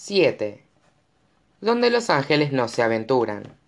[0.00, 0.62] 7.
[1.60, 3.58] Donde los ángeles no se aventuran.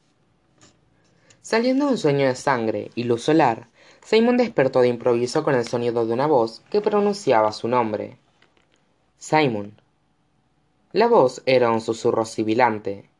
[1.43, 3.67] Saliendo de un sueño de sangre y luz solar,
[4.05, 8.17] Simon despertó de improviso con el sonido de una voz que pronunciaba su nombre.
[9.19, 9.75] Simon.
[10.93, 13.11] La voz era un susurro sibilante.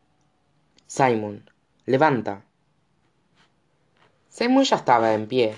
[0.87, 1.51] Simon,
[1.87, 2.45] levanta.
[4.29, 5.57] Simon ya estaba en pie.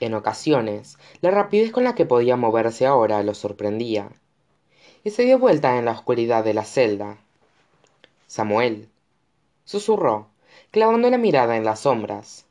[0.00, 4.10] En ocasiones, la rapidez con la que podía moverse ahora lo sorprendía
[5.02, 7.16] y se dio vuelta en la oscuridad de la celda.
[8.26, 8.88] Samuel,
[9.64, 10.28] susurró,
[10.70, 12.44] clavando la mirada en las sombras.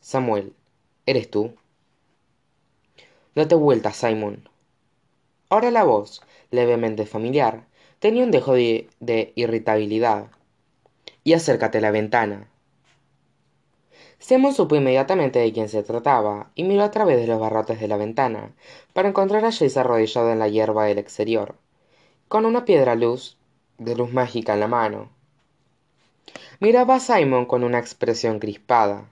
[0.00, 0.52] Samuel,
[1.06, 1.54] ¿eres tú?
[3.34, 4.48] Date vuelta, Simon.
[5.48, 7.64] Ahora la voz, levemente familiar,
[7.98, 10.26] tenía un dejo de, irritabilidad.
[11.24, 12.48] Y acércate a la ventana.
[14.18, 17.88] Simon supo inmediatamente de quién se trataba y miró a través de los barrotes de
[17.88, 18.52] la ventana
[18.92, 21.56] para encontrar a Jace arrodillado en la hierba del exterior
[22.32, 23.36] con una piedra luz
[23.76, 25.10] de luz mágica en la mano.
[26.60, 29.04] Miraba a Simon con una expresión crispada.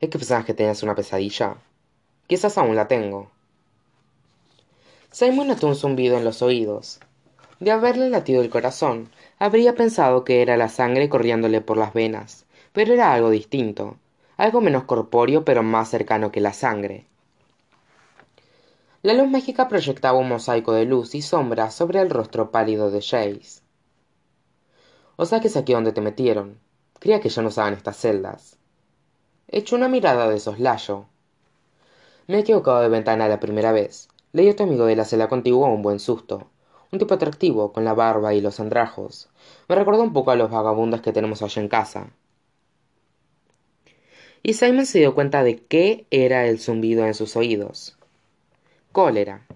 [0.00, 1.58] ¿Es que pensabas que tenías una pesadilla?
[2.26, 3.30] Quizás aún la tengo.
[5.12, 6.98] Simon notó un zumbido en los oídos.
[7.60, 12.44] De haberle latido el corazón, habría pensado que era la sangre corriéndole por las venas,
[12.72, 13.98] pero era algo distinto,
[14.36, 17.06] algo menos corpóreo pero más cercano que la sangre.
[19.04, 23.00] La luz mágica proyectaba un mosaico de luz y sombra sobre el rostro pálido de
[23.00, 23.60] Jace.
[25.16, 26.60] O sea que es aquí donde te metieron.
[27.00, 28.58] Creía que ya no usaban estas celdas.
[29.48, 31.06] Echó una mirada de soslayo.
[32.28, 34.08] Me he equivocado de ventana la primera vez.
[34.32, 36.52] Leí a tu amigo de la celda contigua un buen susto.
[36.92, 39.30] Un tipo atractivo, con la barba y los andrajos.
[39.68, 42.12] Me recordó un poco a los vagabundos que tenemos allá en casa.
[44.44, 47.98] Y Simon se dio cuenta de qué era el zumbido en sus oídos
[48.92, 49.46] cólera.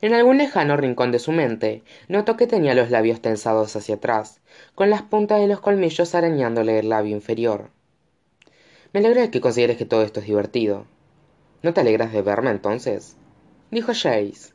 [0.00, 4.40] En algún lejano rincón de su mente notó que tenía los labios tensados hacia atrás
[4.74, 7.70] con las puntas de los colmillos arañándole el labio inferior.
[8.92, 10.86] Me alegra de que consideres que todo esto es divertido.
[11.62, 13.16] No te alegras de verme entonces
[13.70, 14.52] dijo Jace.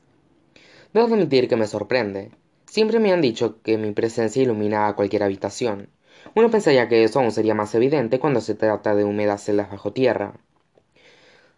[0.93, 2.31] Debo admitir que me sorprende.
[2.65, 5.89] Siempre me han dicho que mi presencia iluminaba cualquier habitación.
[6.35, 9.93] Uno pensaría que eso aún sería más evidente cuando se trata de húmedas celdas bajo
[9.93, 10.33] tierra.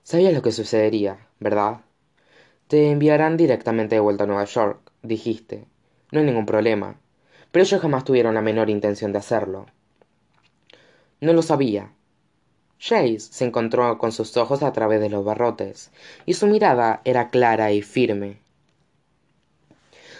[0.04, 1.81] Sabías lo que sucedería verdad
[2.68, 5.66] te enviarán directamente de vuelta a Nueva York, dijiste.
[6.12, 7.00] No hay ningún problema.
[7.52, 9.68] Pero ellos jamás tuvieron la menor intención de hacerlo.
[11.22, 11.94] No lo sabía.
[12.80, 15.92] Jace se encontró con sus ojos a través de los barrotes,
[16.26, 18.40] y su mirada era clara y firme.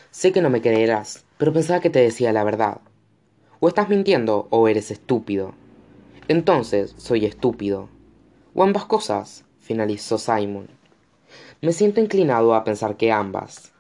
[0.10, 2.80] Sé que no me creerás, pero pensaba que te decía la verdad.
[3.60, 5.54] O estás mintiendo o eres estúpido.
[6.30, 7.90] Entonces soy estúpido.
[8.56, 10.77] O ambas cosas, finalizó Simon.
[11.60, 13.72] Me siento inclinado a pensar que ambas.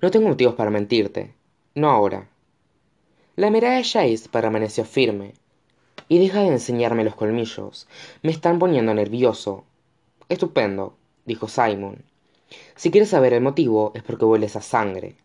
[0.00, 1.34] No tengo motivos para mentirte.
[1.74, 2.30] No ahora.
[3.36, 5.34] La mirada de Jace permaneció firme.
[6.08, 7.86] Y deja de enseñarme los colmillos.
[8.22, 9.64] Me están poniendo nervioso.
[10.30, 12.02] Estupendo, dijo Simon.
[12.76, 15.16] Si quieres saber el motivo es porque hueles a sangre.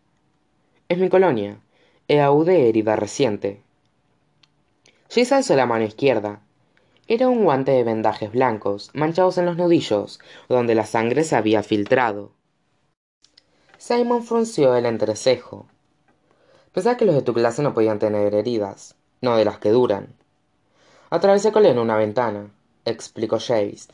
[0.90, 1.58] Es mi colonia.
[2.06, 3.62] EAU de herida reciente.
[5.08, 6.42] Jace alzó la mano izquierda
[7.12, 11.64] era un guante de vendajes blancos manchados en los nudillos donde la sangre se había
[11.64, 12.30] filtrado.
[13.78, 15.66] Simon frunció el entrecejo.
[16.72, 20.14] Pensaba que los de tu clase no podían tener heridas no de las que duran.
[21.10, 22.52] Atravesé con él una ventana
[22.84, 23.88] explicó Jace.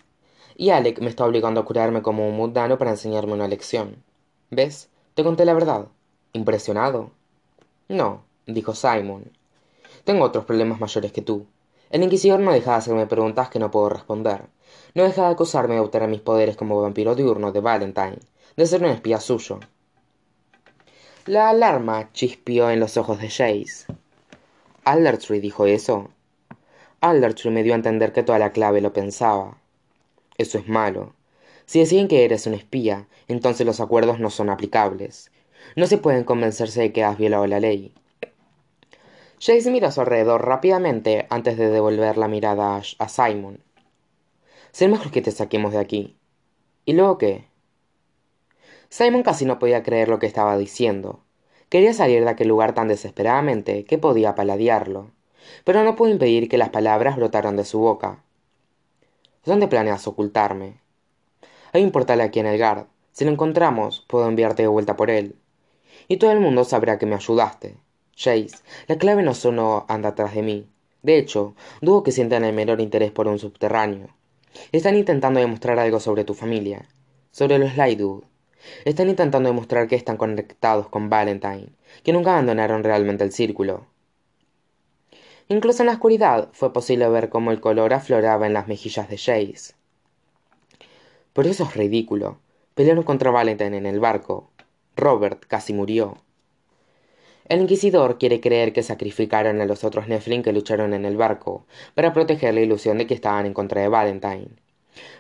[0.55, 4.05] Y Alec me está obligando a curarme como un mundano para enseñarme una lección.
[4.51, 5.87] Ves te conté la verdad.
[6.35, 7.13] Impresionado
[7.89, 9.33] no dijo simon.
[10.05, 11.47] Tengo otros problemas mayores que tú
[11.91, 14.43] el inquisidor no deja de hacerme preguntas que no puedo responder.
[14.95, 18.19] No deja de acusarme de obtener mis poderes como vampiro diurno de Valentine,
[18.57, 19.61] de ser un espía suyo.
[21.27, 23.87] La alarma chispió en los ojos de Jace.
[24.85, 26.11] ¿Aldertree dijo eso?
[27.01, 29.59] Aldertree me dio a entender que toda la clave lo pensaba.
[30.39, 31.15] Eso es malo.
[31.67, 35.33] Si deciden que eres un espía, entonces los acuerdos no son aplicables.
[35.75, 37.93] No se pueden convencerse de que has violado la ley.
[39.39, 43.61] Jace miró a su alrededor rápidamente antes de devolver la mirada a Simon.
[44.73, 46.17] Será mejor que te saquemos de aquí.
[46.87, 47.45] ¿Y luego qué?
[48.89, 51.21] Simon casi no podía creer lo que estaba diciendo.
[51.69, 55.11] Quería salir de aquel lugar tan desesperadamente que podía paladearlo,
[55.65, 58.23] pero no pudo impedir que las palabras brotaran de su boca.
[59.45, 60.81] ¿Dónde planeas ocultarme?
[61.73, 62.87] Hay un portal aquí en el Gard.
[63.13, 65.37] Si lo encontramos, puedo enviarte de vuelta por él.
[66.09, 67.77] Y todo el mundo sabrá que me ayudaste.
[68.17, 68.57] Jace,
[68.89, 70.67] la clave no solo anda atrás de mí.
[71.03, 74.09] De hecho, dudo que sientan el menor interés por un subterráneo.
[74.73, 76.89] Están intentando demostrar algo sobre tu familia,
[77.31, 78.25] sobre los Lydood.
[78.85, 81.69] Están intentando demostrar que están conectados con Valentine,
[82.03, 83.87] que nunca abandonaron realmente el círculo.
[85.49, 89.19] Incluso en la oscuridad fue posible ver cómo el color afloraba en las mejillas de
[89.19, 89.75] Jace.
[91.35, 92.39] Pero eso es ridículo.
[92.75, 94.51] Pelearon contra Valentine en el barco.
[94.97, 96.17] Robert casi murió.
[97.49, 101.65] El inquisidor quiere creer que sacrificaron a los otros Nephilim que lucharon en el barco,
[101.95, 104.49] para proteger la ilusión de que estaban en contra de Valentine.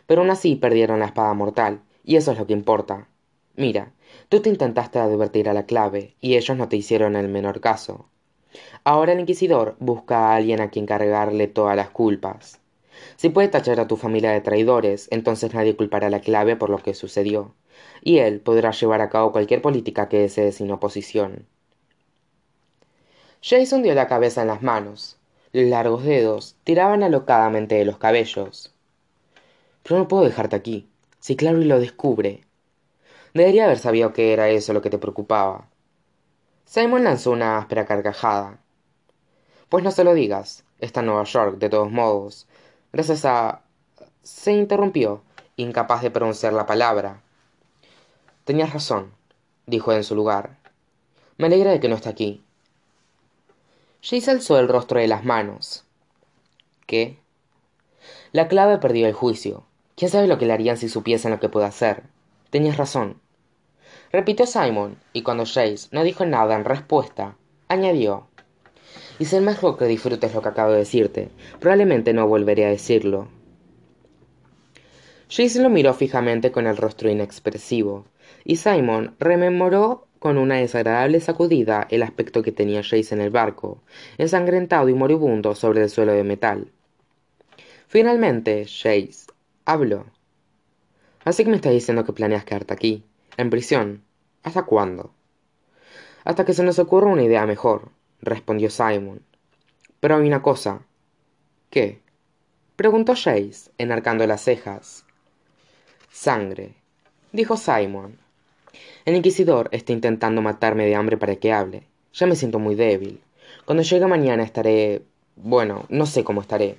[0.08, 3.06] Pero aún así perdieron la espada mortal, y eso es lo que importa.
[3.54, 3.92] Mira,
[4.28, 8.08] tú te intentaste advertir a la clave, y ellos no te hicieron el menor caso.
[8.82, 12.60] Ahora el inquisidor busca a alguien a quien cargarle todas las culpas.
[13.14, 16.70] Si puede tachar a tu familia de traidores, entonces nadie culpará a la clave por
[16.70, 17.54] lo que sucedió,
[18.02, 21.46] y él podrá llevar a cabo cualquier política que desee sin oposición.
[23.48, 25.18] Jason dio la cabeza en las manos.
[25.52, 28.74] Los largos dedos tiraban alocadamente de los cabellos.
[29.84, 30.88] Pero no puedo dejarte aquí.
[31.20, 32.42] Si Clary lo descubre.
[33.34, 35.68] Debería haber sabido que era eso lo que te preocupaba.
[36.64, 38.58] Simon lanzó una áspera carcajada.
[39.68, 40.64] Pues no se lo digas.
[40.80, 42.48] Está en Nueva York, de todos modos.
[42.92, 43.62] Gracias a...
[44.24, 45.22] Se interrumpió,
[45.54, 47.22] incapaz de pronunciar la palabra.
[48.42, 49.12] Tenías razón,
[49.66, 50.58] dijo en su lugar.
[51.38, 52.42] Me alegra de que no esté aquí.
[54.08, 55.82] Jace alzó el rostro de las manos.
[56.86, 57.18] ¿Qué?
[58.30, 59.64] La clave perdió el juicio.
[59.96, 62.04] ¿Quién sabe lo que le harían si supiesen lo que puede hacer?
[62.50, 63.20] Tenías razón.
[64.12, 67.36] Repitió Simon, y cuando Jace no dijo nada en respuesta,
[67.66, 68.28] añadió.
[69.18, 71.30] Y ser mejor que disfrutes lo que acabo de decirte.
[71.58, 73.26] Probablemente no volveré a decirlo.
[75.28, 78.04] Jace lo miró fijamente con el rostro inexpresivo,
[78.44, 83.82] y Simon rememoró con una desagradable sacudida el aspecto que tenía Jace en el barco,
[84.18, 86.72] ensangrentado y moribundo sobre el suelo de metal.
[87.88, 89.26] Finalmente, Jace
[89.64, 90.06] habló.
[91.24, 93.04] Así que me estás diciendo que planeas quedarte aquí,
[93.36, 94.02] en prisión.
[94.42, 95.12] ¿Hasta cuándo?
[96.24, 97.90] Hasta que se nos ocurra una idea mejor,
[98.20, 99.22] respondió Simon.
[100.00, 100.82] Pero hay una cosa.
[101.70, 102.00] ¿Qué?
[102.76, 105.04] preguntó Jace, enarcando las cejas.
[106.10, 106.74] Sangre,
[107.32, 108.18] dijo Simon.
[109.04, 111.84] El inquisidor está intentando matarme de hambre para que hable.
[112.12, 113.20] Ya me siento muy débil.
[113.64, 115.02] Cuando llegue mañana estaré...
[115.36, 116.76] bueno, no sé cómo estaré.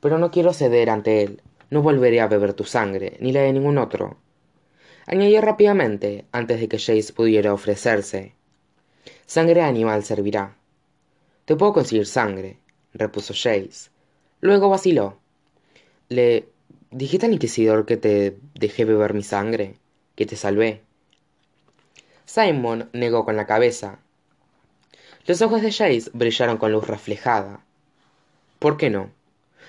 [0.00, 1.42] Pero no quiero ceder ante él.
[1.70, 4.16] No volveré a beber tu sangre, ni la de ningún otro.
[5.06, 8.34] Añadió rápidamente, antes de que Jace pudiera ofrecerse.
[9.26, 10.56] Sangre animal servirá.
[11.44, 12.58] Te puedo conseguir sangre,
[12.92, 13.90] repuso Jace.
[14.40, 15.18] Luego vaciló.
[16.08, 16.48] Le
[16.90, 19.74] dijiste al inquisidor que te dejé beber mi sangre,
[20.14, 20.82] que te salvé.
[22.26, 24.00] Simon negó con la cabeza.
[25.26, 27.64] Los ojos de Jace brillaron con luz reflejada.
[28.58, 29.10] ¿Por qué no?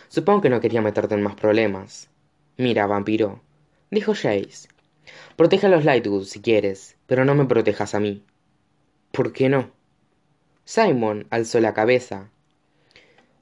[0.10, 2.10] Supongo que no quería meterte en más problemas.
[2.58, 3.42] Mira, vampiro,
[3.92, 4.68] dijo Jace.
[5.36, 8.24] Protege a los Lightwood si quieres, pero no me protejas a mí.
[9.12, 9.70] ¿Por qué no?
[10.66, 12.30] Simon alzó la cabeza.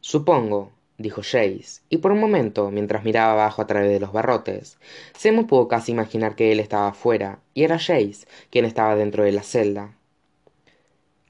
[0.02, 4.78] Supongo, dijo Jace, y por un momento, mientras miraba abajo a través de los barrotes,
[5.24, 9.32] me pudo casi imaginar que él estaba afuera, y era Jace quien estaba dentro de
[9.32, 9.96] la celda.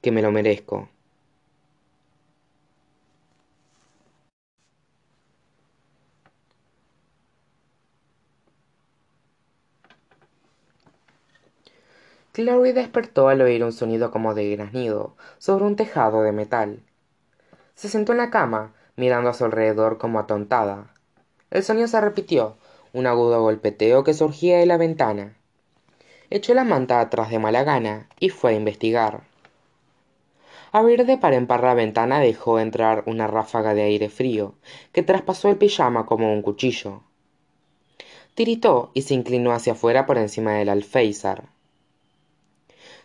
[0.00, 0.88] Que me lo merezco.
[12.36, 16.82] Chloe despertó al oír un sonido como de granido sobre un tejado de metal.
[17.74, 20.92] Se sentó en la cama mirando a su alrededor como atontada.
[21.50, 22.56] El sonido se repitió,
[22.92, 25.36] un agudo golpeteo que surgía de la ventana.
[26.30, 29.22] Echó la manta atrás de mala gana y fue a investigar.
[30.72, 34.54] Abrir de par en par la ventana dejó entrar una ráfaga de aire frío
[34.92, 37.02] que traspasó el pijama como un cuchillo.
[38.34, 41.44] Tiritó y se inclinó hacia afuera por encima del alféizar.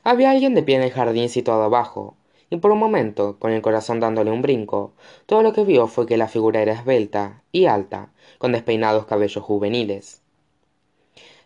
[0.03, 2.15] Había alguien de pie en el jardín situado abajo,
[2.51, 4.91] y por un momento, con el corazón dándole un brinco,
[5.25, 9.41] todo lo que vio fue que la figura era esbelta y alta, con despeinados cabellos
[9.41, 10.21] juveniles.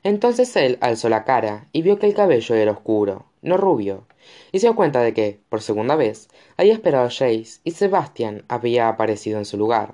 [0.02, 4.08] Entonces él alzó la cara y vio que el cabello era oscuro, no rubio,
[4.52, 8.44] y se dio cuenta de que, por segunda vez, había esperado a Jace y Sebastian
[8.48, 9.94] había aparecido en su lugar.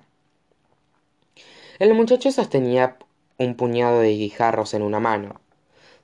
[1.78, 2.96] El muchacho sostenía
[3.38, 5.42] un puñado de guijarros en una mano.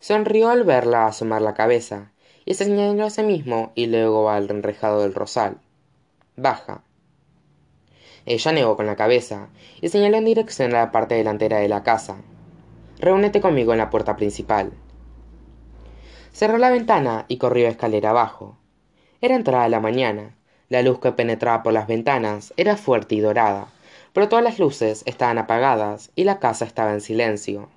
[0.01, 2.11] Sonrió al verla asomar la cabeza
[2.47, 5.57] y se señaló a sí mismo y luego al enrejado del rosal.
[6.37, 6.81] Baja.
[8.25, 9.49] Ella negó con la cabeza
[9.81, 12.21] y señaló en dirección a la parte delantera de la casa.
[12.99, 14.71] Reúnete conmigo en la puerta principal.
[16.31, 18.57] Cerró la ventana y corrió escalera abajo.
[19.19, 20.37] Era entrada la mañana.
[20.69, 23.67] La luz que penetraba por las ventanas era fuerte y dorada,
[24.13, 27.67] pero todas las luces estaban apagadas y la casa estaba en silencio.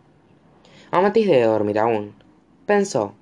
[0.92, 2.14] Amatis debe dormir aún,
[2.66, 3.14] pensó,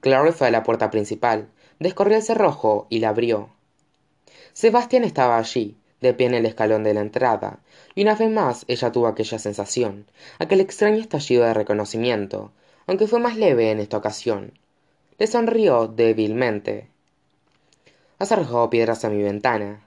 [0.00, 3.50] Clary fue a la puerta principal, descorrió el cerrojo y la abrió.
[4.52, 7.60] Sebastián estaba allí, de pie en el escalón de la entrada,
[7.94, 10.06] y una vez más ella tuvo aquella sensación,
[10.38, 12.52] aquel extraño estallido de reconocimiento,
[12.86, 14.52] aunque fue más leve en esta ocasión.
[15.18, 16.88] Le sonrió débilmente.
[18.18, 19.86] Has arrojado piedras a mi ventana,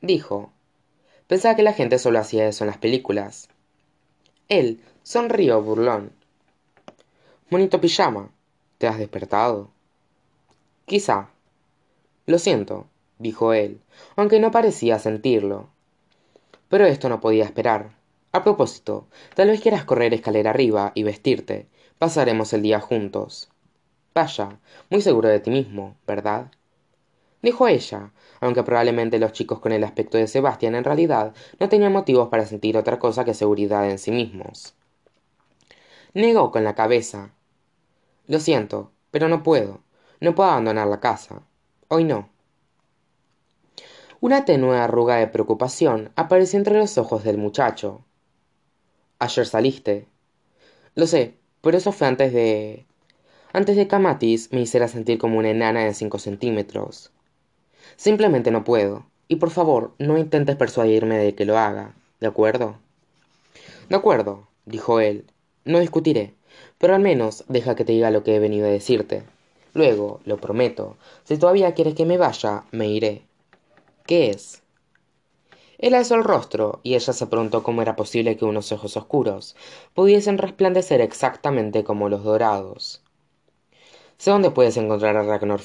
[0.00, 0.52] dijo.
[1.28, 3.48] Pensaba que la gente solo hacía eso en las películas.
[4.48, 6.12] Él sonrió burlón.
[7.48, 8.30] Bonito pijama.
[8.82, 9.70] ¿Te has despertado?
[10.86, 11.28] Quizá.
[12.26, 12.86] Lo siento,
[13.20, 13.80] dijo él,
[14.16, 15.68] aunque no parecía sentirlo.
[16.68, 17.92] Pero esto no podía esperar.
[18.32, 21.68] A propósito, tal vez quieras correr escalera arriba y vestirte.
[22.00, 23.50] Pasaremos el día juntos.
[24.16, 24.58] Vaya,
[24.90, 26.50] muy seguro de ti mismo, ¿verdad?
[27.40, 28.10] Dijo ella,
[28.40, 32.46] aunque probablemente los chicos con el aspecto de Sebastián en realidad no tenían motivos para
[32.46, 34.74] sentir otra cosa que seguridad en sí mismos.
[36.14, 37.30] Negó con la cabeza.
[38.26, 39.80] Lo siento, pero no puedo.
[40.20, 41.42] No puedo abandonar la casa.
[41.88, 42.28] Hoy no.
[44.20, 48.04] Una tenue arruga de preocupación apareció entre los ojos del muchacho.
[49.18, 50.06] Ayer saliste.
[50.94, 52.86] Lo sé, pero eso fue antes de.
[53.52, 57.10] antes de que Amatis me hiciera sentir como una enana de cinco centímetros.
[57.96, 59.06] Simplemente no puedo.
[59.26, 62.76] Y por favor, no intentes persuadirme de que lo haga, ¿de acuerdo?
[63.88, 65.24] De acuerdo, dijo él.
[65.64, 66.34] No discutiré,
[66.82, 69.22] pero al menos deja que te diga lo que he venido a decirte.
[69.72, 73.22] Luego, lo prometo, si todavía quieres que me vaya, me iré.
[74.04, 74.64] ¿Qué es?
[75.78, 79.54] Él alzó el rostro y ella se preguntó cómo era posible que unos ojos oscuros
[79.94, 83.00] pudiesen resplandecer exactamente como los dorados.
[84.18, 85.60] Sé dónde puedes encontrar a Ragnar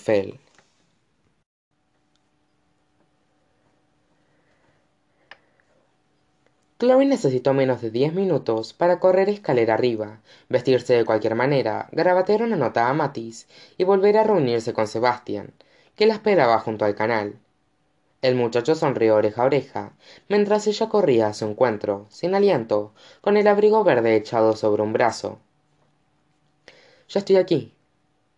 [6.79, 12.43] Chloe necesitó menos de diez minutos para correr escalera arriba, vestirse de cualquier manera, grabatear
[12.43, 13.47] una nota a Matis
[13.79, 15.53] y volver a reunirse con Sebastián,
[15.95, 17.39] que la esperaba junto al canal.
[18.21, 19.91] El muchacho sonrió oreja a oreja,
[20.29, 24.93] mientras ella corría a su encuentro, sin aliento, con el abrigo verde echado sobre un
[24.93, 25.39] brazo.
[27.09, 27.73] Ya estoy aquí,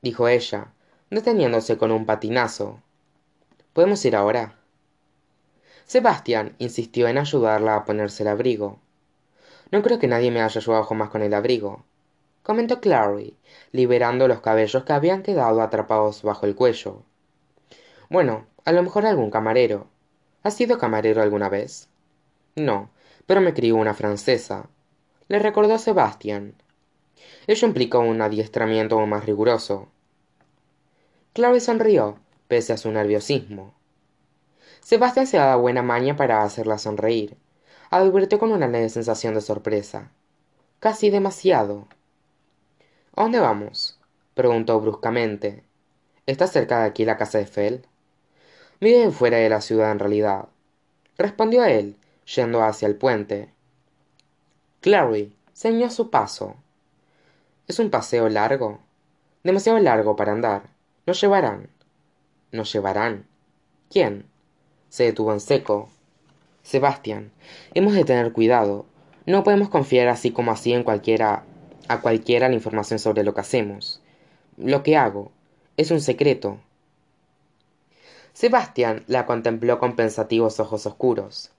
[0.02, 0.72] dijo ella,
[1.10, 2.80] deteniéndose con un patinazo.
[3.74, 4.59] ¿Podemos ir ahora?
[5.90, 8.78] Sebastián insistió en ayudarla a ponerse el abrigo.
[9.72, 11.84] No creo que nadie me haya ayudado jamás con el abrigo,
[12.44, 13.36] comentó Clary,
[13.72, 17.02] liberando los cabellos que habían quedado atrapados bajo el cuello.
[18.08, 19.88] Bueno, a lo mejor algún camarero.
[20.44, 21.90] ¿Has sido camarero alguna vez?
[22.56, 22.92] No,
[23.26, 24.70] pero me crió una francesa.
[25.28, 26.54] Le recordó Sebastián.
[27.48, 29.88] Ello implicó un adiestramiento más riguroso.
[31.34, 33.79] Clary sonrió, pese a su nerviosismo.
[34.82, 37.38] Sebastián se daba buena maña para hacerla sonreír.
[37.90, 40.12] Advirtió con una leve sensación de sorpresa.
[40.80, 41.88] Casi demasiado.
[43.16, 44.00] ¿A dónde vamos?
[44.34, 45.64] preguntó bruscamente.
[46.26, 47.86] ¿Está cerca de aquí la casa de Fell?
[48.80, 50.46] Vive fuera de la ciudad en realidad,
[51.18, 51.98] respondió él,
[52.36, 53.52] yendo hacia el puente.
[54.80, 56.56] Clary ceñó su paso.
[57.68, 58.80] ¿Es un paseo largo?
[59.44, 60.70] Demasiado largo para andar.
[61.06, 61.70] Nos llevarán.
[62.54, 63.28] ¿Nos llevarán?
[63.90, 64.30] ¿Quién?
[64.90, 65.90] Se detuvo en seco.
[66.64, 67.32] Sebastián,
[67.74, 68.86] hemos de tener cuidado.
[69.26, 71.44] No podemos confiar así como así en cualquiera
[71.88, 74.02] a cualquiera la información sobre lo que hacemos.
[74.58, 75.32] Lo que hago
[75.76, 76.60] es un secreto.
[78.34, 81.52] Sebastián la contempló con pensativos ojos oscuros.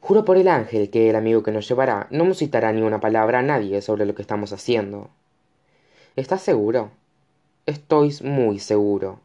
[0.00, 3.40] Juro por el ángel que el amigo que nos llevará no musitará ni una palabra
[3.40, 5.10] a nadie sobre lo que estamos haciendo.
[6.16, 6.90] ¿Estás seguro?
[7.66, 9.20] Estoy muy seguro.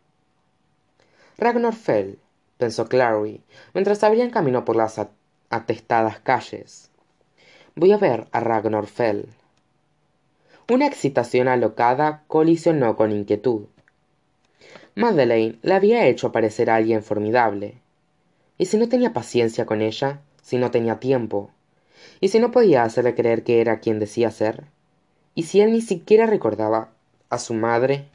[1.37, 2.17] Ragnar Fell,
[2.57, 3.41] pensó Clary,
[3.73, 4.99] mientras abrían camino por las
[5.49, 6.89] atestadas calles.
[7.75, 9.27] Voy a ver a Ragnar Fell.
[10.69, 13.65] Una excitación alocada colisionó con inquietud.
[14.95, 17.75] Madeleine le había hecho parecer a alguien formidable.
[18.57, 20.21] ¿Y si no tenía paciencia con ella?
[20.41, 21.51] ¿Si no tenía tiempo?
[22.21, 24.63] ¿Y si no podía hacerle creer que era quien decía ser?
[25.33, 26.89] ¿Y si él ni siquiera recordaba
[27.29, 28.05] a su madre?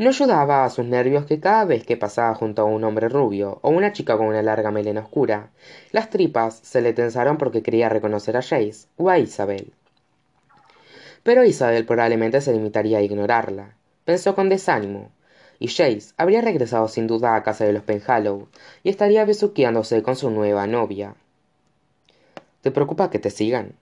[0.00, 3.58] No ayudaba a sus nervios que cada vez que pasaba junto a un hombre rubio
[3.60, 5.50] o una chica con una larga melena oscura,
[5.92, 9.74] las tripas se le tensaron porque quería reconocer a Jace o a Isabel.
[11.22, 13.74] Pero Isabel probablemente se limitaría a ignorarla,
[14.06, 15.10] pensó con desánimo,
[15.58, 18.48] y Jace habría regresado sin duda a casa de los Penhallow
[18.82, 21.14] y estaría besuqueándose con su nueva novia.
[22.62, 23.74] ¿Te preocupa que te sigan?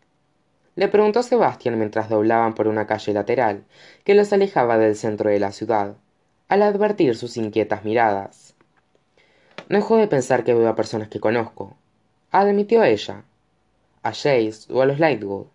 [0.75, 3.63] Le preguntó Sebastián mientras doblaban por una calle lateral
[4.03, 5.95] que los alejaba del centro de la ciudad,
[6.49, 8.55] al advertir sus inquietas miradas.
[9.69, 11.77] No dejo de pensar que veo a personas que conozco,
[12.31, 13.25] admitió ella.
[14.03, 15.47] A Jace o a los Lightwood.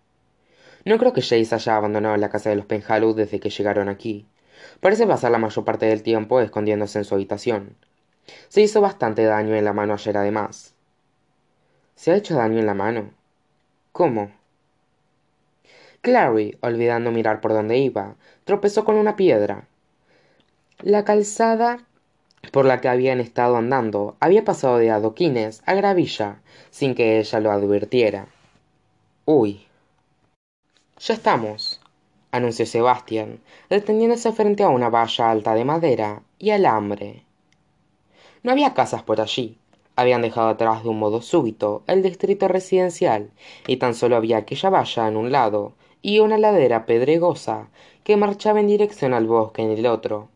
[0.84, 4.26] No creo que Jace haya abandonado la casa de los Penhallow desde que llegaron aquí
[4.80, 7.76] Parece pasar la mayor parte del tiempo escondiéndose en su habitación.
[8.48, 10.74] Se hizo bastante daño en la mano ayer además.
[11.94, 13.10] ¿Se ha hecho daño en la mano?
[13.92, 14.32] ¿Cómo?
[16.00, 19.66] Clary, olvidando mirar por dónde iba, tropezó con una piedra.
[20.82, 21.86] La calzada
[22.52, 26.40] por la que habían estado andando había pasado de adoquines a gravilla
[26.70, 28.26] sin que ella lo advirtiera.
[29.24, 29.66] Uy.
[30.98, 31.80] Ya estamos,
[32.32, 33.40] anunció Sebastián,
[33.70, 37.22] deteniéndose frente a una valla alta de madera y alambre.
[38.42, 39.56] No había casas por allí.
[39.96, 43.30] Habían dejado atrás de un modo súbito el distrito residencial
[43.68, 47.68] y tan solo había aquella valla en un lado y una ladera pedregosa
[48.02, 50.33] que marchaba en dirección al bosque en el otro.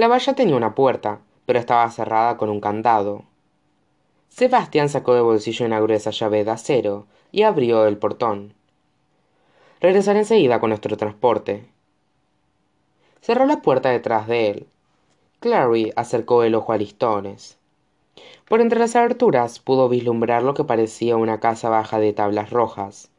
[0.00, 3.24] La valla tenía una puerta, pero estaba cerrada con un candado.
[4.30, 8.54] Sebastián sacó de bolsillo una gruesa llave de acero y abrió el portón.
[9.78, 11.66] Regresaré enseguida con nuestro transporte.
[13.20, 14.66] Cerró la puerta detrás de él.
[15.40, 17.58] Clary acercó el ojo a listones.
[18.48, 23.10] Por entre las aberturas pudo vislumbrar lo que parecía una casa baja de tablas rojas,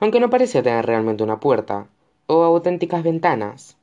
[0.00, 1.86] aunque no parecía tener realmente una puerta
[2.26, 3.76] o auténticas ventanas.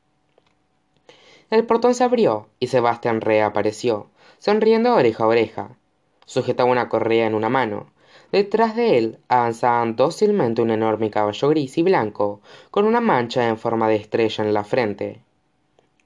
[1.53, 4.07] El portón se abrió y Sebastián reapareció,
[4.39, 5.77] sonriendo oreja a oreja.
[6.25, 7.91] Sujetaba una correa en una mano.
[8.31, 12.41] Detrás de él avanzaban dócilmente un enorme caballo gris y blanco,
[12.71, 15.21] con una mancha en forma de estrella en la frente.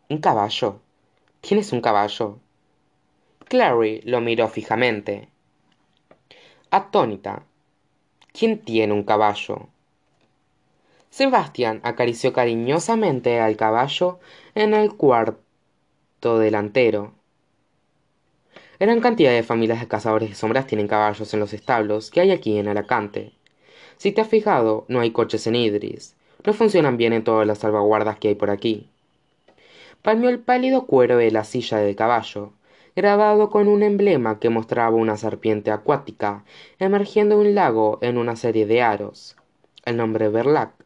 [0.10, 0.82] ¿Un caballo?
[1.40, 2.40] ¿Tienes un caballo?
[3.46, 5.30] Clary lo miró fijamente.
[6.72, 7.44] Atónita.
[8.34, 9.70] ¿Quién tiene un caballo?
[11.18, 14.20] Sebastián acarició cariñosamente al caballo
[14.54, 17.16] en el cuarto delantero.
[18.80, 22.30] Gran cantidad de familias de cazadores de sombras tienen caballos en los establos que hay
[22.30, 23.32] aquí en Alacante.
[23.98, 26.16] Si te has fijado, no hay coches en Idris.
[26.46, 28.88] No funcionan bien en todas las salvaguardas que hay por aquí.
[30.04, 32.54] Palmeó el pálido cuero de la silla del caballo,
[32.96, 36.44] grabado con un emblema que mostraba una serpiente acuática
[36.78, 39.36] emergiendo de un lago en una serie de aros.
[39.84, 40.77] El nombre Verlac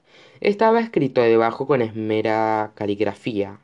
[0.42, 3.60] estaba escrito debajo con esmerada caligrafía.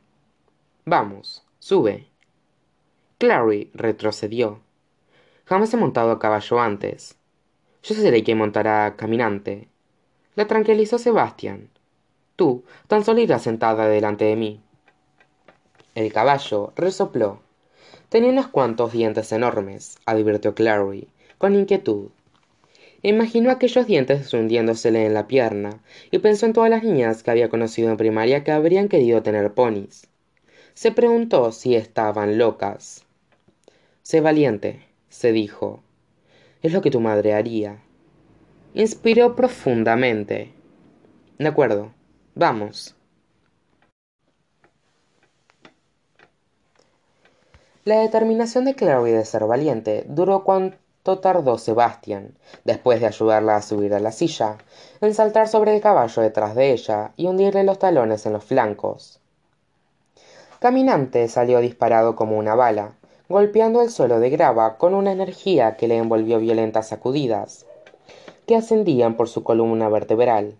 [0.85, 2.07] Vamos, sube.
[3.17, 4.61] Clary retrocedió.
[5.45, 7.17] Jamás he montado a caballo antes.
[7.81, 9.69] Yo seré quien montará caminante.
[10.35, 11.69] La tranquilizó Sebastián.
[12.35, 14.61] Tú tan solo irás sentada delante de mí.
[15.95, 17.39] El caballo resopló.
[18.09, 21.07] Tenía unos cuantos dientes enormes, advirtió Clary,
[21.39, 22.09] con inquietud.
[23.07, 27.47] Imaginó aquellos dientes hundiéndosele en la pierna y pensó en todas las niñas que había
[27.47, 30.09] conocido en primaria que habrían querido tener ponis.
[30.73, 33.05] Se preguntó si estaban locas.
[34.01, 35.81] Sé valiente, se dijo.
[36.61, 37.81] Es lo que tu madre haría.
[38.73, 40.51] Inspiró profundamente.
[41.39, 41.93] De acuerdo,
[42.35, 42.93] vamos.
[47.85, 50.75] La determinación de Clary de ser valiente duró cuanto
[51.15, 54.57] tardó Sebastián, después de ayudarla a subir a la silla,
[55.01, 59.19] en saltar sobre el caballo detrás de ella y hundirle los talones en los flancos.
[60.59, 62.93] Caminante salió disparado como una bala,
[63.29, 67.65] golpeando el suelo de grava con una energía que le envolvió violentas sacudidas,
[68.45, 70.55] que ascendían por su columna vertebral.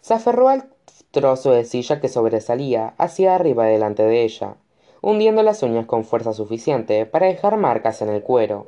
[0.00, 0.68] Se aferró al
[1.10, 4.56] trozo de silla que sobresalía hacia arriba delante de ella,
[5.02, 8.66] hundiendo las uñas con fuerza suficiente para dejar marcas en el cuero.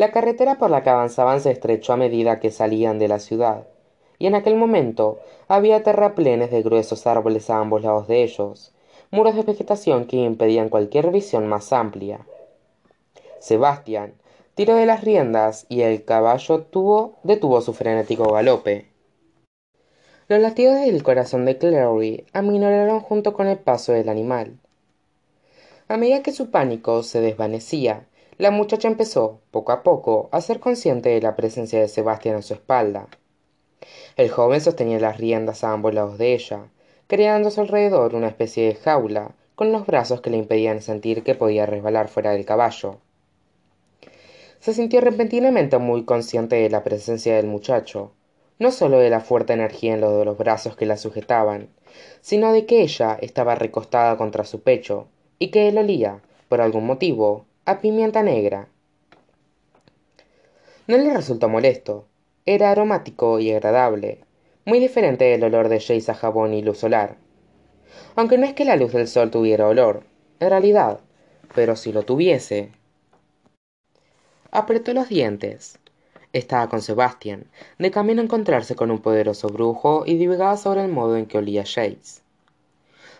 [0.00, 3.66] La carretera por la que avanzaban se estrechó a medida que salían de la ciudad,
[4.18, 8.72] y en aquel momento había terraplenes de gruesos árboles a ambos lados de ellos,
[9.10, 12.20] muros de vegetación que impedían cualquier visión más amplia.
[13.40, 14.14] Sebastián
[14.54, 18.86] tiró de las riendas y el caballo tuvo, detuvo su frenético galope.
[20.28, 24.56] Los latidos del corazón de Clary aminoraron junto con el paso del animal.
[25.88, 28.06] A medida que su pánico se desvanecía,
[28.40, 32.42] la muchacha empezó, poco a poco, a ser consciente de la presencia de Sebastián a
[32.42, 33.06] su espalda.
[34.16, 36.70] El joven sostenía las riendas a ambos lados de ella,
[37.06, 41.22] creando a su alrededor una especie de jaula, con los brazos que le impedían sentir
[41.22, 42.96] que podía resbalar fuera del caballo.
[44.58, 48.12] Se sintió repentinamente muy consciente de la presencia del muchacho,
[48.58, 51.68] no sólo de la fuerte energía en los de los brazos que la sujetaban,
[52.22, 56.86] sino de que ella estaba recostada contra su pecho, y que él olía, por algún
[56.86, 57.44] motivo,
[57.78, 58.68] pimienta negra.
[60.88, 62.06] No le resultó molesto.
[62.46, 64.24] Era aromático y agradable,
[64.64, 67.16] muy diferente del olor de Jace a jabón y luz solar.
[68.16, 70.02] Aunque no es que la luz del sol tuviera olor,
[70.40, 71.00] en realidad,
[71.54, 72.72] pero si lo tuviese.
[74.50, 75.78] Apretó los dientes.
[76.32, 77.46] Estaba con Sebastian,
[77.78, 81.38] de camino a encontrarse con un poderoso brujo y divagaba sobre el modo en que
[81.38, 82.22] olía Jace.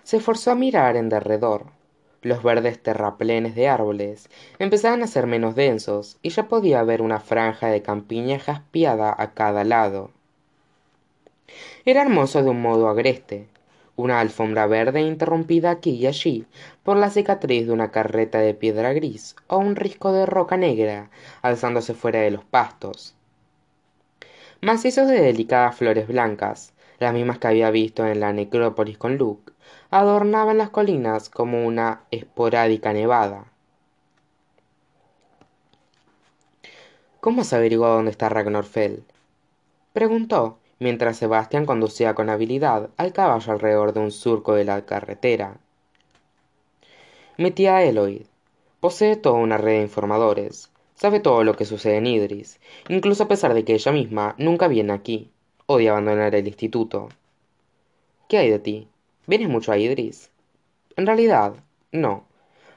[0.03, 1.67] Se forzó a mirar en derredor.
[2.23, 4.29] Los verdes terraplenes de árboles
[4.59, 9.33] empezaban a ser menos densos y ya podía ver una franja de campiña jaspiada a
[9.33, 10.11] cada lado.
[11.87, 13.49] Era hermoso de un modo agreste,
[13.97, 16.47] una alfombra verde interrumpida aquí y allí
[16.83, 21.11] por la cicatriz de una carreta de piedra gris o un risco de roca negra
[21.41, 23.15] alzándose fuera de los pastos.
[24.61, 29.53] Macizos de delicadas flores blancas, las mismas que había visto en la necrópolis con Luke,
[29.91, 33.47] adornaban las colinas como una esporádica nevada.
[37.21, 39.03] ¿Cómo has averiguado dónde está Ragnarfell?
[39.93, 45.59] preguntó, mientras Sebastián conducía con habilidad al caballo alrededor de un surco de la carretera.
[47.37, 48.23] Mi tía Eloyd
[48.79, 53.29] posee toda una red de informadores, sabe todo lo que sucede en Idris, incluso a
[53.29, 55.31] pesar de que ella misma nunca viene aquí,
[55.67, 57.09] odia abandonar el instituto.
[58.29, 58.89] ¿Qué hay de ti?
[59.31, 60.31] ¿Vienes mucho a Idris?
[60.97, 61.55] En realidad,
[61.93, 62.27] no.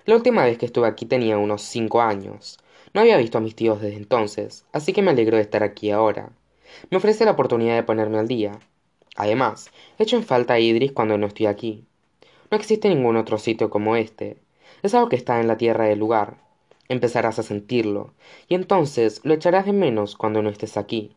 [0.05, 2.59] La última vez que estuve aquí tenía unos cinco años.
[2.93, 5.91] No había visto a mis tíos desde entonces, así que me alegro de estar aquí
[5.91, 6.31] ahora
[6.89, 8.59] me ofrece la oportunidad de ponerme al día.
[9.15, 11.85] Además, echo en falta a Idris cuando no estoy aquí.
[12.51, 14.37] No existe ningún otro sitio como este.
[14.81, 16.37] Es algo que está en la tierra del lugar.
[16.89, 18.13] Empezarás a sentirlo,
[18.47, 21.15] y entonces lo echarás de menos cuando no estés aquí.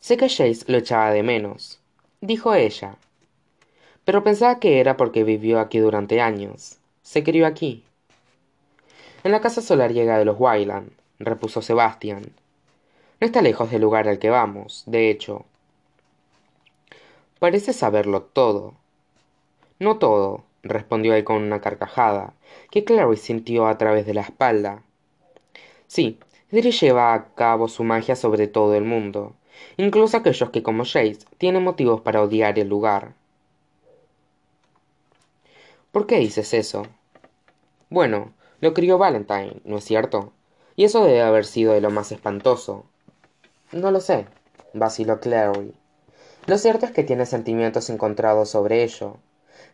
[0.00, 1.80] Sé que Jace lo echaba de menos,
[2.20, 2.96] dijo ella.
[4.04, 6.78] Pero pensaba que era porque vivió aquí durante años.
[7.02, 7.84] Se crió aquí.
[9.24, 12.32] En la casa solariega de los Wyland, repuso Sebastián.
[13.20, 15.44] No está lejos del lugar al que vamos, de hecho.
[17.38, 18.74] Parece saberlo todo.
[19.78, 22.34] No todo, respondió él con una carcajada,
[22.70, 24.82] que Clary sintió a través de la espalda.
[25.86, 26.18] Sí,
[26.50, 29.34] Idris lleva a cabo su magia sobre todo el mundo,
[29.76, 33.14] incluso aquellos que como Jace tienen motivos para odiar el lugar.
[35.92, 36.82] ¿Por qué dices eso?
[37.90, 40.32] Bueno, lo crió Valentine, ¿no es cierto?
[40.76, 42.84] Y eso debe haber sido de lo más espantoso.
[43.72, 44.26] No lo sé,
[44.74, 45.74] vaciló Clary.
[46.46, 49.16] Lo cierto es que tiene sentimientos encontrados sobre ello.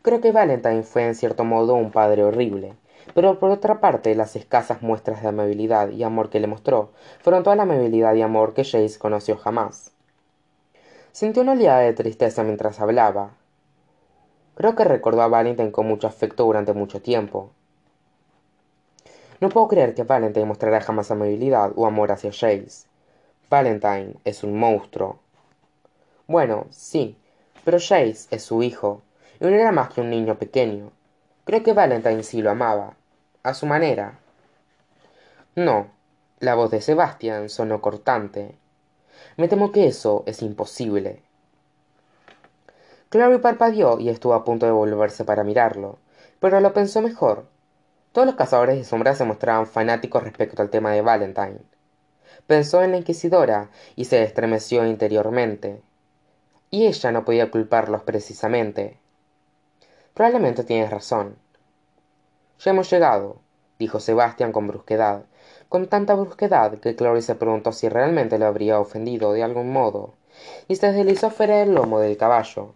[0.03, 2.75] Creo que Valentine fue en cierto modo un padre horrible,
[3.14, 6.90] pero por otra parte las escasas muestras de amabilidad y amor que le mostró
[7.22, 9.92] fueron toda la amabilidad y amor que Jace conoció jamás.
[11.12, 13.31] Sintió una oleada de tristeza mientras hablaba.
[14.57, 17.50] Creo que recordó a Valentine con mucho afecto durante mucho tiempo.
[19.40, 22.87] No puedo creer que Valentine mostrara jamás amabilidad o amor hacia Jace.
[23.48, 25.18] Valentine es un monstruo.
[26.27, 27.16] Bueno, sí,
[27.64, 29.03] pero Jace es su hijo,
[29.38, 30.90] y no era más que un niño pequeño.
[31.44, 32.94] Creo que Valentine sí lo amaba,
[33.44, 34.18] a su manera.
[35.54, 35.90] No,
[36.40, 38.57] la voz de Sebastián sonó cortante.
[39.37, 41.22] Me temo que eso es imposible.
[43.11, 45.98] Clary parpadeó y estuvo a punto de volverse para mirarlo,
[46.40, 47.46] pero lo pensó mejor.
[48.12, 51.59] Todos los cazadores de sombras se mostraban fanáticos respecto al tema de Valentine.
[52.46, 55.83] Pensó en la inquisidora y se estremeció interiormente.
[56.70, 58.96] Y ella no podía culparlos precisamente.
[60.14, 61.43] Probablemente tienes razón.
[62.64, 63.37] Ya hemos llegado,
[63.79, 65.27] dijo Sebastián con brusquedad,
[65.68, 70.14] con tanta brusquedad que Chloe se preguntó si realmente lo habría ofendido de algún modo,
[70.66, 72.72] y se deslizó fuera del lomo del caballo.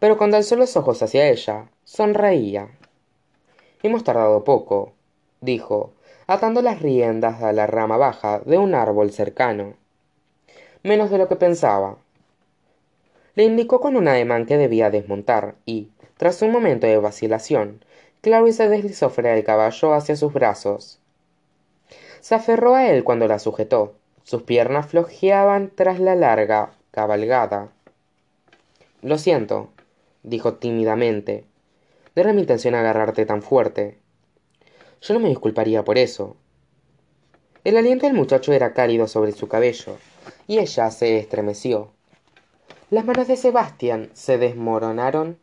[0.00, 2.70] Pero cuando alzó los ojos hacia ella, sonreía.
[3.84, 4.94] Hemos tardado poco,
[5.40, 5.92] dijo,
[6.26, 9.74] atando las riendas a la rama baja de un árbol cercano.
[10.82, 11.98] Menos de lo que pensaba.
[13.36, 17.84] Le indicó con un ademán que debía desmontar, y, tras un momento de vacilación,
[18.22, 21.00] Clary se deslizó fuera del caballo hacia sus brazos.
[22.20, 23.94] Se aferró a él cuando la sujetó.
[24.22, 27.70] Sus piernas flojeaban tras la larga cabalgada.
[29.02, 29.70] Lo siento,
[30.22, 31.44] dijo tímidamente.
[32.14, 33.98] No era mi intención agarrarte tan fuerte.
[35.00, 36.36] Yo no me disculparía por eso.
[37.64, 39.96] El aliento del muchacho era cálido sobre su cabello,
[40.46, 41.90] y ella se estremeció.
[42.90, 45.38] Las manos de Sebastián se desmoronaron,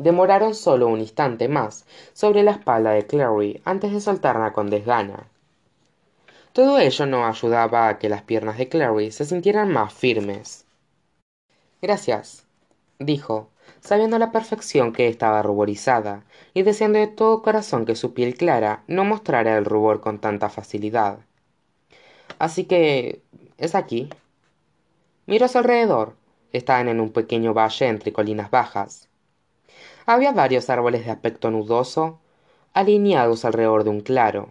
[0.00, 1.84] demoraron solo un instante más
[2.14, 5.26] sobre la espalda de Clary antes de soltarla con desgana.
[6.54, 10.64] Todo ello no ayudaba a que las piernas de Clary se sintieran más firmes.
[11.82, 12.44] Gracias,
[12.98, 18.14] dijo, sabiendo a la perfección que estaba ruborizada y deseando de todo corazón que su
[18.14, 21.18] piel clara no mostrara el rubor con tanta facilidad.
[22.38, 23.20] Así que...
[23.58, 24.08] ¿es aquí?
[25.26, 26.14] Miró a su alrededor.
[26.52, 29.09] Estaban en un pequeño valle entre colinas bajas.
[30.12, 32.18] Había varios árboles de aspecto nudoso,
[32.72, 34.48] alineados alrededor de un claro.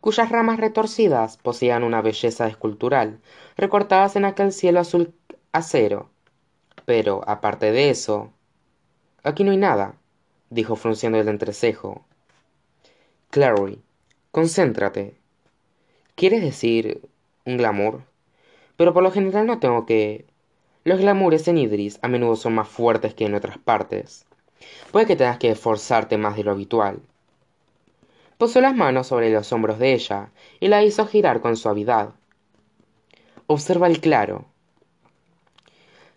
[0.00, 3.20] cuyas ramas retorcidas poseían una belleza escultural,
[3.58, 5.12] recortadas en aquel cielo azul
[5.52, 6.08] acero.
[6.86, 8.32] Pero, aparte de eso...
[9.22, 9.96] Aquí no hay nada,
[10.48, 12.06] dijo frunciendo el entrecejo.
[13.28, 13.82] Clary,
[14.30, 15.14] concéntrate.
[16.14, 17.06] ¿Quieres decir
[17.44, 18.00] un glamour?
[18.78, 20.24] Pero por lo general no tengo que...
[20.84, 24.24] Los glamours en Idris a menudo son más fuertes que en otras partes.
[24.92, 27.00] Puede que tengas que esforzarte más de lo habitual.
[28.38, 32.10] Posó las manos sobre los hombros de ella y la hizo girar con suavidad.
[33.46, 34.46] Observa el claro.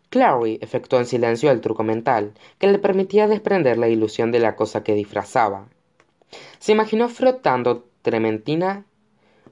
[0.09, 4.55] Clary efectuó en silencio el truco mental que le permitía desprender la ilusión de la
[4.55, 5.67] cosa que disfrazaba.
[6.57, 8.85] Se imaginó frotando trementina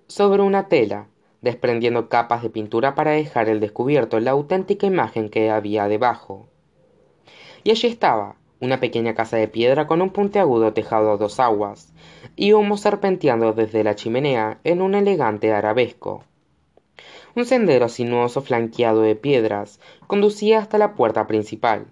[0.07, 1.07] sobre una tela,
[1.41, 6.47] desprendiendo capas de pintura para dejar al descubierto la auténtica imagen que había debajo.
[7.63, 11.93] Y allí estaba, una pequeña casa de piedra con un puntiagudo tejado a dos aguas,
[12.35, 16.23] y humo serpenteando desde la chimenea en un elegante arabesco.
[17.35, 21.87] Un sendero sinuoso flanqueado de piedras conducía hasta la puerta principal.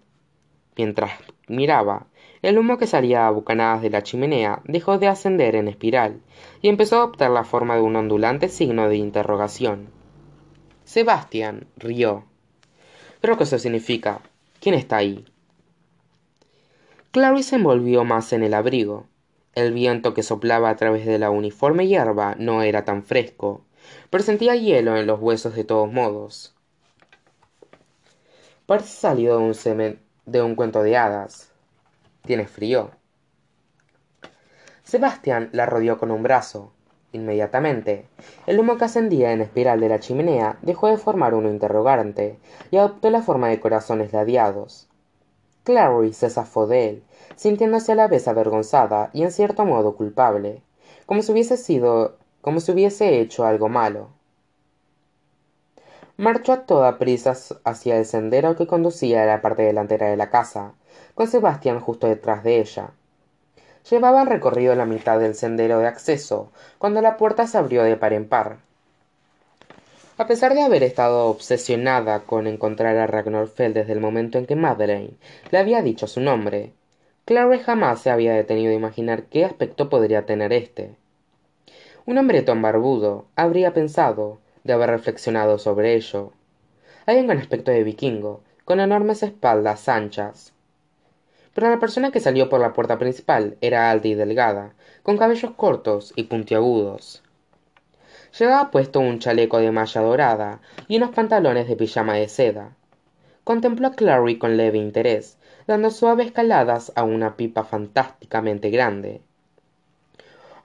[0.75, 1.11] Mientras
[1.47, 2.07] miraba,
[2.41, 6.21] el humo que salía a bucanadas de la chimenea dejó de ascender en espiral
[6.61, 9.89] y empezó a adoptar la forma de un ondulante signo de interrogación.
[10.83, 12.25] Sebastián rió.
[13.21, 14.21] Creo que eso significa.
[14.59, 15.25] ¿Quién está ahí?
[17.15, 19.05] Clary se envolvió más en el abrigo.
[19.53, 23.61] El viento que soplaba a través de la uniforme hierba no era tan fresco,
[24.09, 26.53] pero sentía hielo en los huesos de todos modos.
[28.65, 31.53] Parece salido de un, de un cuento de hadas.
[32.25, 32.91] ¿Tienes frío?
[34.83, 36.73] Sebastián la rodeó con un brazo.
[37.13, 38.09] Inmediatamente,
[38.45, 42.39] el humo que ascendía en espiral de la chimenea dejó de formar un interrogante
[42.71, 44.89] y adoptó la forma de corazones ladeados.
[45.65, 47.03] Clary se zafó de él,
[47.35, 50.61] sintiéndose a la vez avergonzada y en cierto modo culpable,
[51.05, 54.09] como si hubiese sido como si hubiese hecho algo malo.
[56.15, 60.29] Marchó a toda prisa hacia el sendero que conducía a la parte delantera de la
[60.29, 60.73] casa,
[61.15, 62.91] con Sebastián justo detrás de ella.
[63.89, 68.13] Llevaban recorrido la mitad del sendero de acceso, cuando la puerta se abrió de par
[68.13, 68.57] en par.
[70.17, 74.45] A pesar de haber estado obsesionada con encontrar a Ragnar Fell desde el momento en
[74.45, 75.17] que Madeleine
[75.51, 76.71] le había dicho su nombre,
[77.25, 80.95] Clary jamás se había detenido a imaginar qué aspecto podría tener éste.
[82.05, 86.31] Un hombretón barbudo, habría pensado, de haber reflexionado sobre ello.
[87.07, 90.53] Hay un aspecto de vikingo, con enormes espaldas anchas.
[91.53, 95.51] Pero la persona que salió por la puerta principal era alta y delgada, con cabellos
[95.57, 97.24] cortos y puntiagudos.
[98.37, 102.75] Llevaba puesto un chaleco de malla dorada y unos pantalones de pijama de seda.
[103.45, 109.21] Contempló a Clary con leve interés, dando suaves caladas a una pipa fantásticamente grande.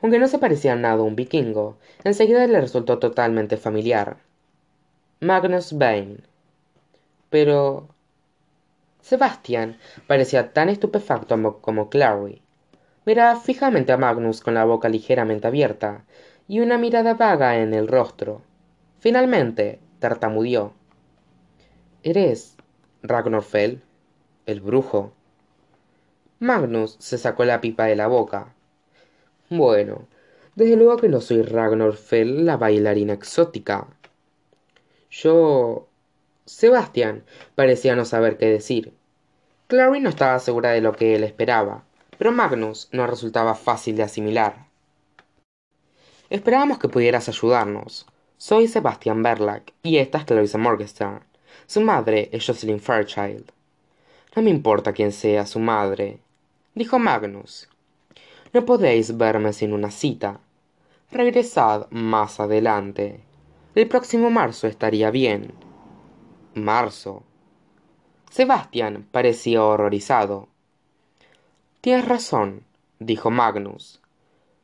[0.02, 4.16] Aunque no se parecía nada a un vikingo, enseguida le resultó totalmente familiar.
[5.20, 6.16] Magnus Bane.
[7.28, 7.86] Pero.
[9.02, 12.42] Sebastian parecía tan estupefacto como Clary.
[13.06, 16.04] Miraba fijamente a Magnus con la boca ligeramente abierta
[16.50, 18.42] y una mirada vaga en el rostro.
[18.98, 20.72] Finalmente, tartamudeó.
[22.02, 22.56] ¿Eres
[23.04, 23.82] Ragnorfell,
[24.46, 25.12] el brujo?
[26.40, 28.52] Magnus se sacó la pipa de la boca.
[29.48, 30.08] Bueno,
[30.56, 33.86] desde luego que no soy Ragnorfell, la bailarina exótica.
[35.08, 35.86] Yo.
[36.46, 37.22] Sebastián
[37.54, 38.92] parecía no saber qué decir.
[39.68, 41.84] Clary no estaba segura de lo que él esperaba,
[42.18, 44.69] pero Magnus no resultaba fácil de asimilar.
[46.30, 48.06] Esperábamos que pudieras ayudarnos.
[48.36, 51.24] Soy Sebastian Berlac y esta es Clarissa Morgenstern.
[51.66, 53.50] Su madre es Jocelyn Fairchild.
[54.36, 56.20] No me importa quién sea su madre,
[56.76, 57.68] dijo Magnus.
[58.52, 60.38] No podéis verme sin una cita.
[61.10, 63.24] Regresad más adelante.
[63.74, 65.52] El próximo marzo estaría bien.
[66.54, 67.24] Marzo.
[68.30, 70.46] Sebastian parecía horrorizado.
[71.80, 72.62] Tienes razón,
[73.00, 74.00] dijo Magnus.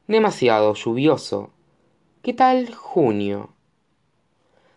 [0.07, 1.51] Demasiado lluvioso.
[2.27, 3.51] ¿Qué tal junio?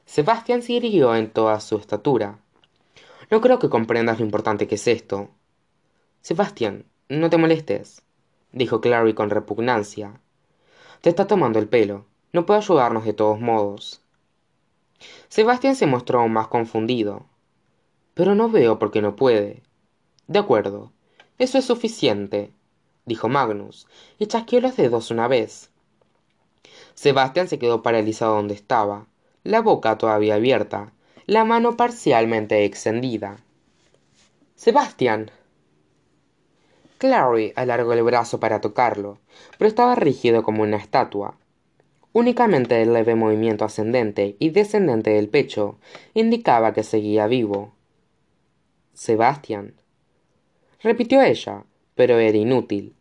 [0.06, 2.38] Sebastián se irguió en toda su estatura.
[3.32, 5.32] No creo que comprendas lo importante que es esto.
[6.22, 8.04] Sebastián, no te molestes,
[8.52, 10.22] dijo Clary con repugnancia.
[11.02, 12.06] Te está tomando el pelo.
[12.34, 14.04] No puedo ayudarnos de todos modos.
[15.28, 17.26] Sebastián se mostró aún más confundido.
[18.14, 19.64] Pero no veo por qué no puede.
[20.28, 20.92] De acuerdo.
[21.40, 22.54] Eso es suficiente,
[23.06, 23.88] dijo Magnus,
[24.20, 25.72] y chasqueó los dedos una vez.
[27.00, 29.06] Sebastián se quedó paralizado donde estaba,
[29.46, 30.92] la boca todavía abierta,
[31.28, 33.38] la mano parcialmente extendida.
[34.56, 35.32] Sebastián.
[36.98, 39.18] Clary alargó el brazo para tocarlo,
[39.58, 41.38] pero estaba rígido como una estatua.
[42.12, 45.78] Únicamente el leve movimiento ascendente y descendente del pecho
[46.14, 47.72] indicaba que seguía vivo.
[48.94, 49.74] Sebastián.
[50.84, 51.64] Repitió ella,
[51.96, 52.94] pero era inútil.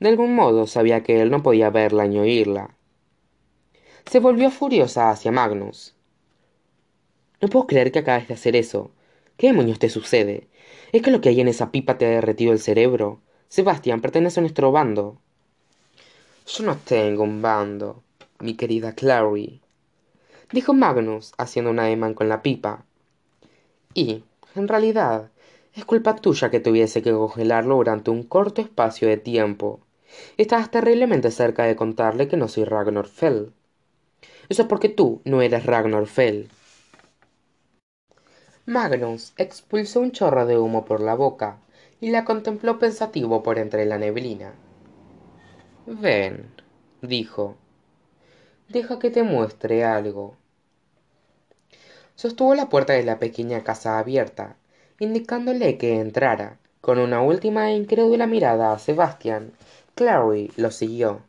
[0.00, 2.74] De algún modo sabía que él no podía verla ni oírla.
[4.06, 5.94] Se volvió furiosa hacia Magnus.
[7.40, 8.90] No puedo creer que acabes de hacer eso.
[9.36, 10.48] ¿Qué demonios te sucede?
[10.92, 13.20] ¿Es que lo que hay en esa pipa te ha derretido el cerebro?
[13.48, 15.18] Sebastián pertenece a nuestro bando.
[16.46, 18.02] Yo no tengo un bando,
[18.38, 19.60] mi querida Clary,
[20.52, 22.84] dijo Magnus haciendo un ademán con la pipa.
[23.94, 25.30] Y, en realidad,
[25.74, 29.80] es culpa tuya que tuviese que congelarlo durante un corto espacio de tiempo.
[30.36, 33.52] Estabas terriblemente cerca de contarle que no soy Ragnar Fell.
[34.48, 36.48] Eso es porque tú no eres Ragnar Fell.
[38.66, 41.58] Magnus expulsó un chorro de humo por la boca
[42.00, 44.54] y la contempló pensativo por entre la neblina.
[45.86, 46.50] Ven,
[47.02, 47.56] dijo.
[48.68, 50.36] Deja que te muestre algo.
[52.14, 54.56] Sostuvo la puerta de la pequeña casa abierta,
[54.98, 56.58] indicándole que entrara.
[56.80, 59.52] Con una última e incrédula mirada a Sebastián,
[59.94, 61.22] Clary lo siguió.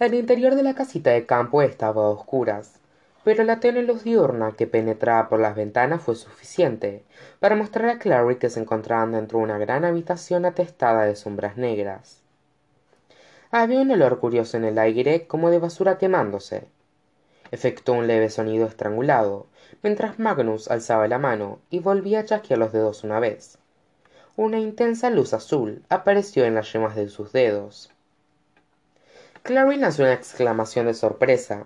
[0.00, 2.80] El interior de la casita de campo estaba a oscuras,
[3.22, 7.04] pero la tenue luz diurna que penetraba por las ventanas fue suficiente
[7.38, 11.58] para mostrar a Clary que se encontraban dentro de una gran habitación atestada de sombras
[11.58, 12.22] negras.
[13.50, 16.66] Había un olor curioso en el aire como de basura quemándose.
[17.50, 19.48] Efectuó un leve sonido estrangulado,
[19.82, 23.58] mientras Magnus alzaba la mano y volvía a chasquear los dedos una vez.
[24.34, 27.92] Una intensa luz azul apareció en las yemas de sus dedos.
[29.42, 31.64] Clary lanzó una exclamación de sorpresa.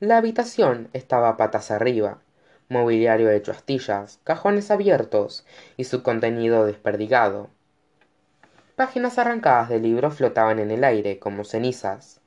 [0.00, 2.18] La habitación estaba patas arriba,
[2.68, 5.46] mobiliario hecho astillas, cajones abiertos
[5.78, 7.48] y su contenido desperdigado.
[8.76, 12.20] Páginas arrancadas de libros flotaban en el aire como cenizas.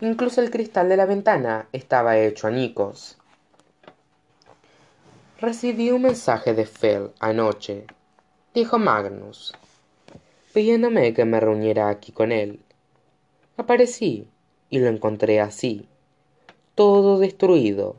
[0.00, 3.16] Incluso el cristal de la ventana estaba hecho añicos.
[5.40, 7.86] Recibí un mensaje de Fell anoche,
[8.54, 9.54] dijo Magnus,
[10.52, 12.60] pidiéndome que me reuniera aquí con él.
[13.56, 14.26] Aparecí
[14.68, 15.88] y lo encontré así,
[16.74, 17.96] todo destruido,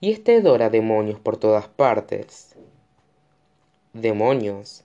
[0.00, 2.56] y este hedor a demonios por todas partes.
[3.92, 4.84] Demonios.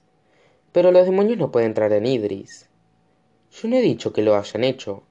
[0.73, 2.67] Pero los demonios no pueden entrar en Idris.
[3.51, 5.03] Yo no he dicho que lo hayan hecho,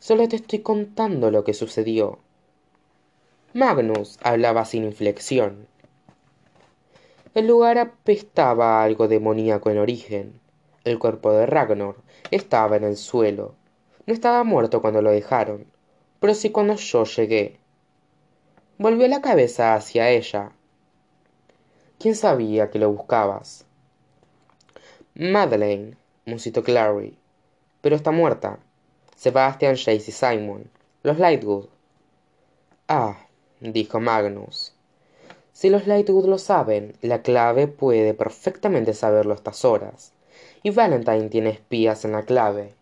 [0.00, 2.18] solo te estoy contando lo que sucedió.
[3.54, 5.68] Magnus hablaba sin inflexión.
[7.34, 10.40] El lugar apestaba a algo demoníaco en origen.
[10.82, 11.94] El cuerpo de Ragnar
[12.32, 13.54] estaba en el suelo,
[14.06, 15.66] no estaba muerto cuando lo dejaron,
[16.20, 17.58] pero sí cuando yo llegué.
[18.78, 20.52] Volvió la cabeza hacia ella.
[21.98, 23.64] ¿Quién sabía que lo buscabas?
[25.14, 27.16] Madeleine, musitó Clary.
[27.80, 28.58] Pero está muerta.
[29.16, 30.70] Sebastian, Jace y Simon.
[31.02, 31.68] Los Lightwood.
[32.86, 33.26] Ah,
[33.60, 34.74] dijo Magnus.
[35.52, 40.12] Si los Lightwood lo saben, la clave puede perfectamente saberlo a estas horas.
[40.62, 42.74] Y Valentine tiene espías en la clave.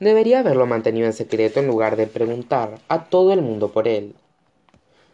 [0.00, 4.14] Debería haberlo mantenido en secreto en lugar de preguntar a todo el mundo por él.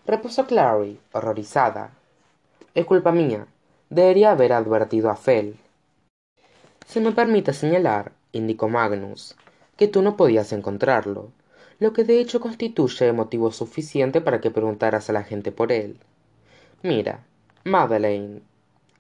[0.06, 1.92] Reposó Clary, horrorizada.
[2.74, 3.46] Es culpa mía.
[3.90, 5.56] Debería haber advertido a Fell.
[6.86, 9.36] Se me permite señalar, indicó Magnus,
[9.76, 11.30] que tú no podías encontrarlo,
[11.78, 15.98] lo que de hecho constituye motivo suficiente para que preguntaras a la gente por él.
[16.82, 17.24] Mira,
[17.64, 18.40] Madeleine,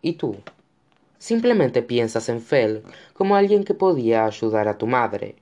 [0.02, 0.36] ¿y tú?
[1.18, 2.82] Simplemente piensas en Fell
[3.14, 5.36] como alguien que podía ayudar a tu madre,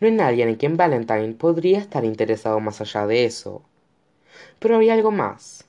[0.00, 3.62] no hay nadie en quien Valentine podría estar interesado más allá de eso.
[4.58, 5.64] Pero había algo más.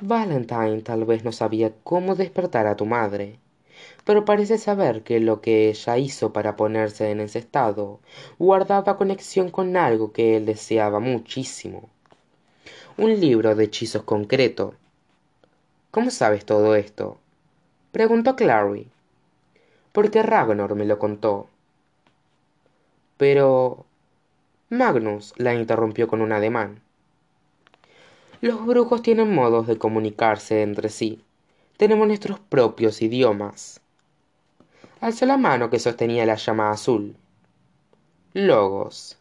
[0.00, 3.38] Valentine tal vez no sabía cómo despertar a tu madre,
[4.04, 8.00] pero parece saber que lo que ella hizo para ponerse en ese estado
[8.38, 11.88] guardaba conexión con algo que él deseaba muchísimo.
[12.98, 14.74] Un libro de hechizos concreto.
[15.90, 17.18] ¿Cómo sabes todo esto?
[17.90, 18.90] preguntó Clary.
[19.92, 21.48] Porque Ragnar me lo contó.
[23.16, 23.86] Pero.
[24.68, 26.80] Magnus la interrumpió con un ademán.
[28.40, 31.22] Los brujos tienen modos de comunicarse entre sí.
[31.76, 33.80] Tenemos nuestros propios idiomas.
[35.00, 37.16] Alzó la mano que sostenía la llama azul.
[38.34, 39.18] Logos.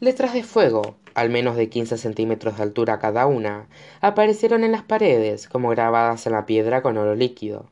[0.00, 3.68] Letras de fuego, al menos de quince centímetros de altura cada una,
[4.00, 7.70] aparecieron en las paredes como grabadas en la piedra con oro líquido.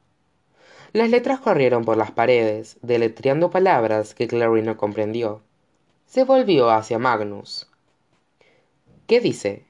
[0.94, 5.42] Las letras corrieron por las paredes, deletreando palabras que Clary no comprendió.
[6.06, 7.66] Se volvió hacia Magnus.
[9.08, 9.64] ¿Qué dice?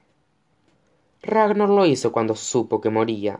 [1.23, 3.39] Ragnar lo hizo cuando supo que moría.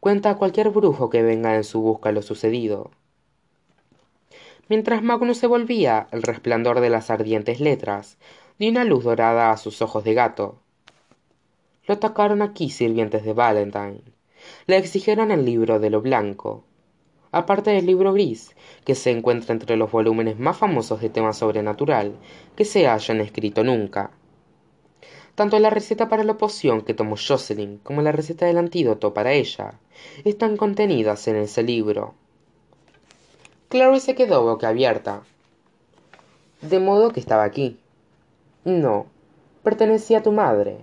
[0.00, 2.90] Cuenta a cualquier brujo que venga en su busca lo sucedido.
[4.70, 8.16] Mientras Magnus se volvía, el resplandor de las ardientes letras
[8.58, 10.60] dio una luz dorada a sus ojos de gato.
[11.86, 14.00] Lo atacaron aquí sirvientes de Valentine.
[14.66, 16.64] Le exigieron el libro de lo blanco,
[17.32, 18.54] aparte del libro gris,
[18.84, 22.14] que se encuentra entre los volúmenes más famosos de tema sobrenatural
[22.54, 24.12] que se hayan escrito nunca.
[25.34, 29.32] Tanto la receta para la poción que tomó Jocelyn como la receta del antídoto para
[29.32, 29.74] ella
[30.24, 32.14] están contenidas en ese libro.
[33.70, 35.22] Clary se quedó boca abierta.
[36.60, 37.80] De modo que estaba aquí.
[38.64, 39.06] No,
[39.62, 40.76] pertenecía a tu madre.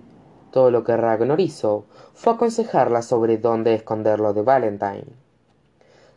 [0.50, 1.84] Todo lo que Ragnar hizo
[2.14, 5.19] fue aconsejarla sobre dónde esconderlo de Valentine.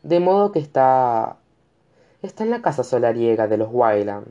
[0.03, 1.37] De modo que está...
[2.21, 4.27] está en la casa solariega de los Wyland.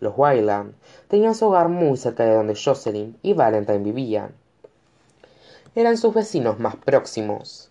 [0.00, 0.74] Los Wyland
[1.06, 4.32] tenían su hogar muy cerca de donde Jocelyn y Valentine vivían.
[5.76, 7.70] Eran sus vecinos más próximos.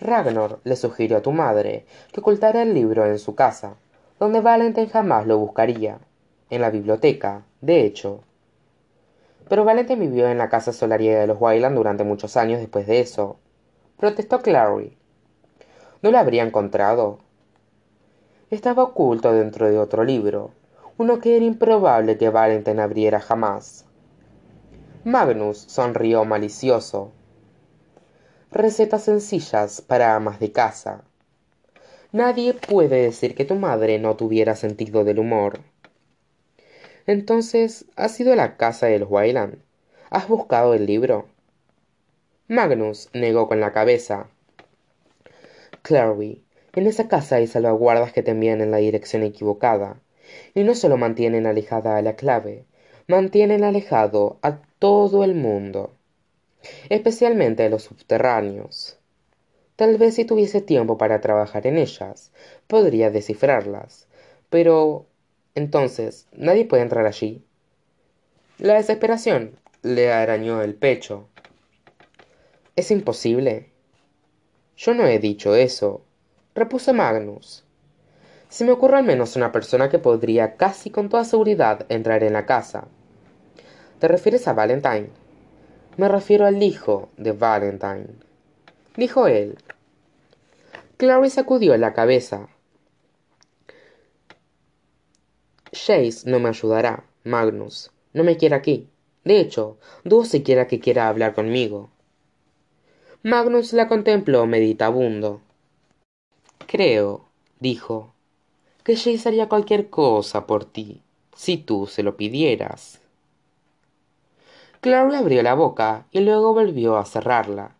[0.00, 3.74] Ragnar le sugirió a tu madre que ocultara el libro en su casa,
[4.20, 5.98] donde Valentine jamás lo buscaría,
[6.48, 8.20] en la biblioteca, de hecho.
[9.48, 13.00] Pero Valentine vivió en la casa solariega de los Wyland durante muchos años después de
[13.00, 13.36] eso.
[13.96, 14.96] Protestó Clary.
[16.02, 17.20] ¿No lo habría encontrado?
[18.50, 20.50] Estaba oculto dentro de otro libro,
[20.98, 23.84] uno que era improbable que Valentine abriera jamás.
[25.04, 27.12] Magnus sonrió malicioso.
[28.50, 31.04] Recetas sencillas para amas de casa.
[32.10, 35.60] Nadie puede decir que tu madre no tuviera sentido del humor.
[37.06, 39.62] Entonces, ¿has ido a la casa de los Wayland?
[40.10, 41.26] ¿Has buscado el libro?
[42.48, 44.26] Magnus negó con la cabeza.
[45.82, 50.00] Clary, en esa casa hay salvaguardas que te envían en la dirección equivocada,
[50.54, 52.64] y no solo mantienen alejada a la clave,
[53.08, 55.92] mantienen alejado a todo el mundo,
[56.88, 58.98] especialmente a los subterráneos.
[59.76, 62.30] Tal vez si tuviese tiempo para trabajar en ellas,
[62.68, 64.06] podría descifrarlas,
[64.48, 65.06] pero
[65.54, 67.44] entonces, ¿nadie puede entrar allí?
[68.58, 71.28] La desesperación le arañó el pecho.
[72.76, 73.71] Es imposible.
[74.76, 76.02] Yo no he dicho eso,
[76.54, 77.64] repuso Magnus.
[78.48, 82.32] Se me ocurre al menos una persona que podría casi con toda seguridad entrar en
[82.32, 82.86] la casa.
[83.98, 85.10] ¿Te refieres a Valentine?
[85.96, 88.08] Me refiero al hijo de Valentine,
[88.96, 89.58] dijo él.
[90.96, 92.48] Clary sacudió la cabeza.
[95.70, 97.90] Chase no me ayudará, Magnus.
[98.12, 98.88] No me quiere aquí.
[99.24, 101.90] De hecho, dudo siquiera que quiera hablar conmigo.
[103.24, 105.40] Magnus la contempló meditabundo.
[106.66, 107.24] Creo,
[107.60, 108.12] dijo,
[108.82, 111.02] que Jace haría cualquier cosa por ti,
[111.34, 113.00] si tú se lo pidieras.
[114.80, 117.76] Clary abrió la boca y luego volvió a cerrarla.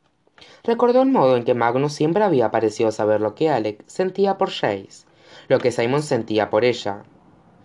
[0.63, 4.51] Recordó el modo en que Magnus siempre había parecido saber lo que Alec sentía por
[4.51, 5.07] Jace,
[5.49, 7.05] lo que Simon sentía por ella,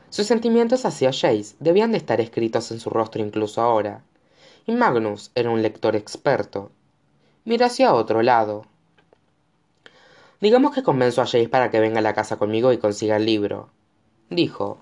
[0.09, 4.03] sus sentimientos hacia Jace debían de estar escritos en su rostro incluso ahora,
[4.65, 6.71] y Magnus era un lector experto.
[7.47, 8.65] Miró hacia otro lado.
[10.41, 13.25] Digamos que convenzo a Jace para que venga a la casa conmigo y consiga el
[13.25, 13.69] libro,
[14.29, 14.81] dijo.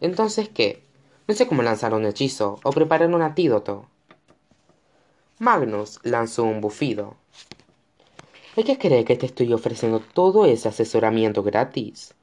[0.00, 0.84] Entonces, ¿qué?
[1.28, 3.90] No sé cómo lanzar un hechizo o preparar un antídoto.
[5.38, 7.16] Magnus lanzó un bufido.
[8.56, 12.14] ¿Es que cree que te estoy ofreciendo todo ese asesoramiento gratis?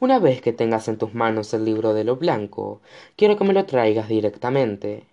[0.00, 2.82] Una vez que tengas en tus manos el libro de lo blanco,
[3.16, 5.06] quiero que me lo traigas directamente.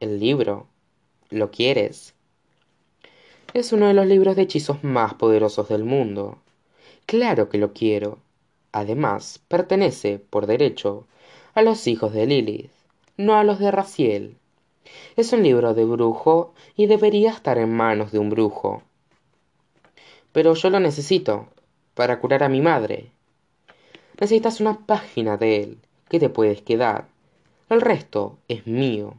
[0.00, 0.66] ¿El libro?
[1.30, 2.13] ¿Lo quieres?
[3.54, 6.38] Es uno de los libros de hechizos más poderosos del mundo.
[7.06, 8.18] Claro que lo quiero.
[8.72, 11.06] Además, pertenece, por derecho,
[11.54, 12.72] a los hijos de Lilith,
[13.16, 14.36] no a los de Raciel.
[15.16, 18.82] Es un libro de brujo y debería estar en manos de un brujo.
[20.32, 21.46] Pero yo lo necesito,
[21.94, 23.12] para curar a mi madre,
[24.20, 25.78] Necesitas una página de él
[26.08, 27.08] que te puedes quedar.
[27.68, 29.14] El resto es mío.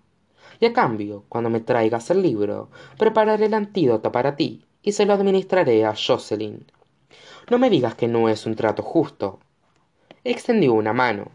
[0.74, 5.86] Cambio, cuando me traigas el libro, prepararé el antídoto para ti y se lo administraré
[5.86, 6.66] a Jocelyn.
[7.50, 9.40] No me digas que no es un trato justo.
[10.24, 11.32] Extendió una mano.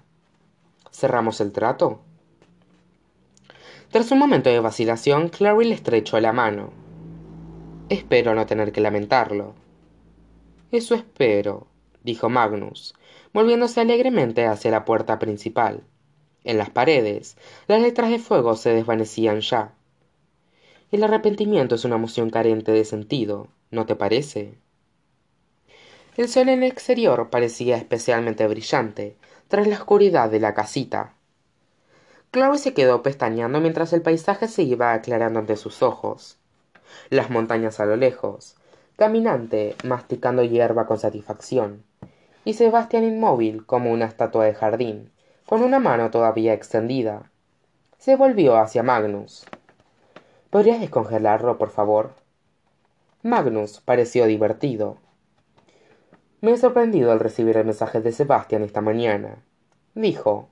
[0.91, 2.01] ¿Cerramos el trato?
[3.91, 6.71] Tras un momento de vacilación, Clary le estrechó la mano.
[7.89, 9.55] Espero no tener que lamentarlo.
[10.71, 11.67] Eso espero,
[12.05, 12.95] dijo Magnus,
[13.33, 15.83] volviéndose alegremente hacia la puerta principal.
[16.45, 17.37] En las paredes,
[17.69, 19.75] las letras de fuego se desvanecían ya.
[20.91, 24.55] El arrepentimiento es una emoción carente de sentido, ¿no te parece?
[26.17, 29.17] El sol en el exterior parecía especialmente brillante,
[29.49, 31.15] tras la oscuridad de la casita.
[32.31, 36.39] Clary se quedó pestañeando mientras el paisaje se iba aclarando ante sus ojos.
[37.11, 38.57] Las montañas a lo lejos,
[38.97, 41.85] caminante, masticando hierba con satisfacción,
[42.45, 45.11] y Sebastián inmóvil como una estatua de jardín,
[45.51, 47.29] con una mano todavía extendida.
[47.99, 49.45] Se volvió hacia Magnus.
[50.49, 52.13] ¿Podrías descongelarlo, por favor?
[53.25, 54.99] Magnus pareció divertido.
[56.41, 59.43] Me he sorprendido al recibir el mensaje de Sebastián esta mañana,
[59.97, 60.49] dijo,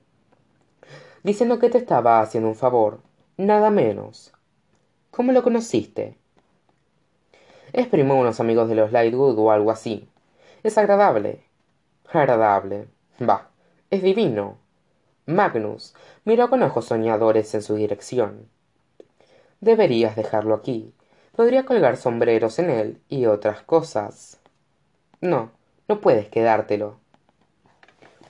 [1.23, 2.99] diciendo que te estaba haciendo un favor,
[3.37, 4.33] nada menos.
[5.11, 6.17] ¿Cómo lo conociste?
[7.71, 10.09] Es primo de unos amigos de los Lightwood o algo así.
[10.61, 11.45] Es agradable.
[12.11, 12.89] Agradable.
[13.17, 13.47] Bah,
[13.91, 14.57] es divino.
[15.29, 15.93] Magnus
[16.25, 18.49] miró con ojos soñadores en su dirección.
[19.61, 20.91] Deberías dejarlo aquí.
[21.35, 24.39] Podría colgar sombreros en él y otras cosas.
[25.21, 25.51] No,
[25.87, 26.99] no puedes quedártelo.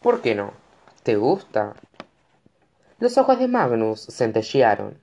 [0.01, 0.51] ¿Por qué no?
[1.03, 1.73] ¿Te gusta?
[2.99, 4.99] Los ojos de Magnus centellearon.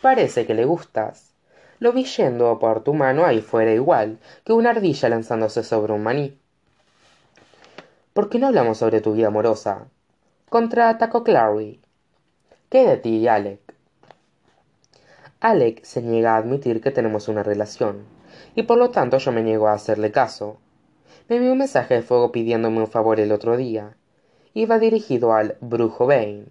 [0.00, 1.34] Parece que le gustas.
[1.80, 6.04] Lo vi yendo por tu mano ahí fuera igual que una ardilla lanzándose sobre un
[6.04, 6.38] maní.
[8.12, 9.88] ¿Por qué no hablamos sobre tu vida amorosa?
[10.54, 11.80] Contraatacó Clary.
[12.70, 13.58] ¿Qué de ti, Alec?
[15.40, 18.04] Alec se niega a admitir que tenemos una relación,
[18.54, 20.58] y por lo tanto yo me niego a hacerle caso.
[21.28, 23.96] Me envió un mensaje de fuego pidiéndome un favor el otro día.
[24.52, 26.44] Iba dirigido al brujo Bane,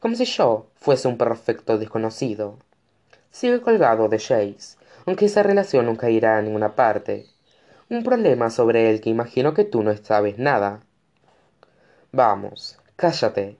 [0.00, 2.58] como si yo fuese un perfecto desconocido.
[3.30, 4.76] Sigue colgado de Chase,
[5.06, 7.24] aunque esa relación nunca irá a ninguna parte.
[7.88, 10.82] Un problema sobre el que imagino que tú no sabes nada.
[12.12, 13.58] Vamos, cállate.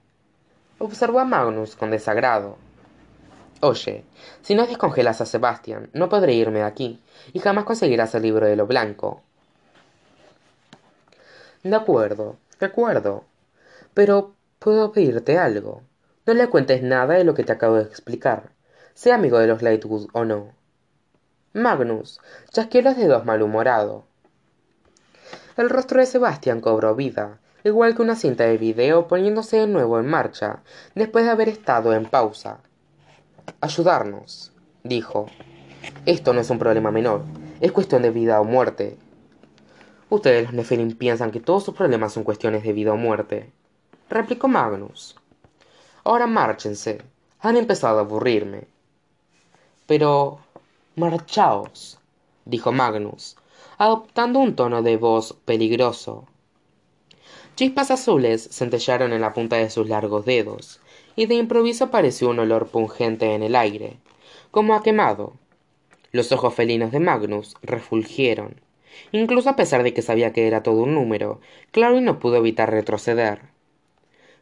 [0.78, 2.56] Observó a Magnus con desagrado.
[3.60, 4.04] Oye,
[4.42, 8.46] si no descongelas a Sebastián, no podré irme de aquí, y jamás conseguirás el libro
[8.46, 9.22] de lo blanco.
[11.62, 13.24] De acuerdo, de acuerdo.
[13.94, 15.82] Pero puedo pedirte algo.
[16.26, 18.50] No le cuentes nada de lo que te acabo de explicar,
[18.94, 20.52] sea amigo de los Lightwood o no.
[21.52, 22.20] Magnus
[22.50, 24.04] chasqueó los dedos malhumorado.
[25.56, 27.38] El rostro de Sebastián cobró vida,
[27.68, 30.62] igual que una cinta de video poniéndose de nuevo en marcha,
[30.94, 32.60] después de haber estado en pausa.
[33.60, 34.52] Ayudarnos,
[34.82, 35.26] dijo.
[36.04, 37.22] Esto no es un problema menor,
[37.60, 38.96] es cuestión de vida o muerte.
[40.08, 43.52] Ustedes los Nefelim piensan que todos sus problemas son cuestiones de vida o muerte,
[44.08, 45.16] replicó Magnus.
[46.04, 47.02] Ahora márchense.
[47.40, 48.68] Han empezado a aburrirme.
[49.86, 50.38] Pero.
[50.94, 51.98] marchaos,
[52.44, 53.36] dijo Magnus,
[53.76, 56.26] adoptando un tono de voz peligroso.
[57.56, 60.78] Chispas azules centellaron en la punta de sus largos dedos,
[61.16, 63.96] y de improviso apareció un olor pungente en el aire,
[64.50, 65.32] como a quemado.
[66.12, 68.60] Los ojos felinos de Magnus refulgieron.
[69.10, 71.40] Incluso a pesar de que sabía que era todo un número,
[71.70, 73.40] Clary no pudo evitar retroceder.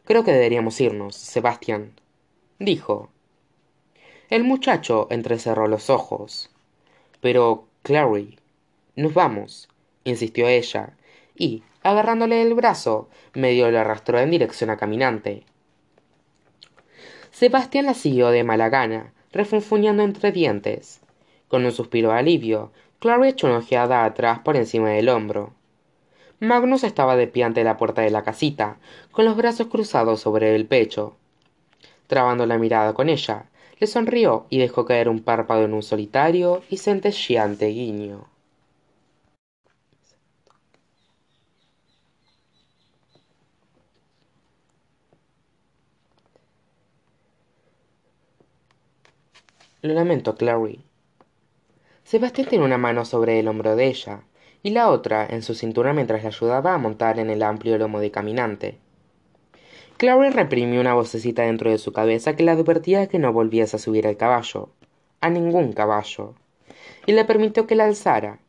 [0.03, 1.93] Creo que deberíamos irnos, Sebastián,
[2.59, 3.09] dijo.
[4.29, 6.49] El muchacho entrecerró los ojos.
[7.21, 8.37] Pero, Clary,
[8.97, 9.69] nos vamos,
[10.03, 10.97] insistió ella,
[11.33, 15.43] y, agarrándole el brazo, medio le arrastró en dirección a Caminante.
[17.29, 21.01] Sebastián la siguió de mala gana, refunfuñando entre dientes.
[21.47, 25.53] Con un suspiro de alivio, Clary echó una ojeada atrás por encima del hombro.
[26.39, 28.77] Magnus estaba de pie ante la puerta de la casita,
[29.11, 31.15] con los brazos cruzados sobre el pecho.
[32.07, 33.45] Trabando la mirada con ella,
[33.79, 38.25] le sonrió y dejó caer un párpado en un solitario y centelleante guiño.
[49.85, 50.83] Lo lamento, Clary.
[52.03, 54.23] Sebastián tiene una mano sobre el hombro de ella
[54.63, 57.99] y la otra en su cintura mientras la ayudaba a montar en el amplio lomo
[57.99, 58.79] de caminante.
[59.97, 63.79] Clary reprimió una vocecita dentro de su cabeza que le advertía que no volviese a
[63.79, 64.69] subir al caballo,
[65.21, 66.33] a ningún caballo,
[67.05, 68.39] y le permitió que la alzara,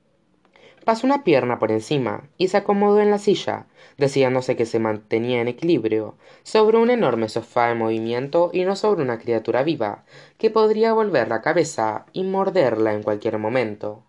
[0.86, 3.66] pasó una pierna por encima y se acomodó en la silla,
[3.98, 6.14] decidiéndose que se mantenía en equilibrio
[6.44, 10.04] sobre un enorme sofá en movimiento y no sobre una criatura viva
[10.38, 14.04] que podría volver la cabeza y morderla en cualquier momento.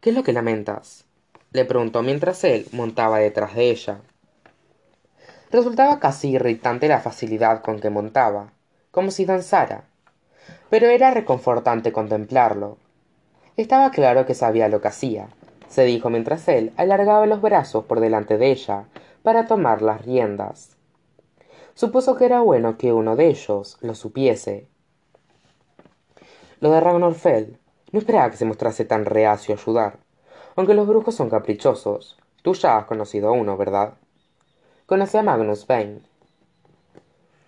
[0.00, 1.04] ¿Qué es lo que lamentas?
[1.52, 4.00] le preguntó mientras él montaba detrás de ella.
[5.52, 8.50] Resultaba casi irritante la facilidad con que montaba,
[8.90, 9.84] como si danzara,
[10.68, 12.76] pero era reconfortante contemplarlo
[13.62, 15.28] estaba claro que sabía lo que hacía,
[15.68, 18.84] se dijo mientras él alargaba los brazos por delante de ella
[19.22, 20.76] para tomar las riendas.
[21.74, 24.68] Supuso que era bueno que uno de ellos lo supiese.
[26.60, 27.58] Lo de Ragnarfell
[27.92, 29.98] no esperaba que se mostrase tan reacio a ayudar,
[30.56, 32.16] aunque los brujos son caprichosos.
[32.42, 33.94] Tú ya has conocido a uno, ¿verdad?
[34.86, 36.00] Conocí a Magnus Bane.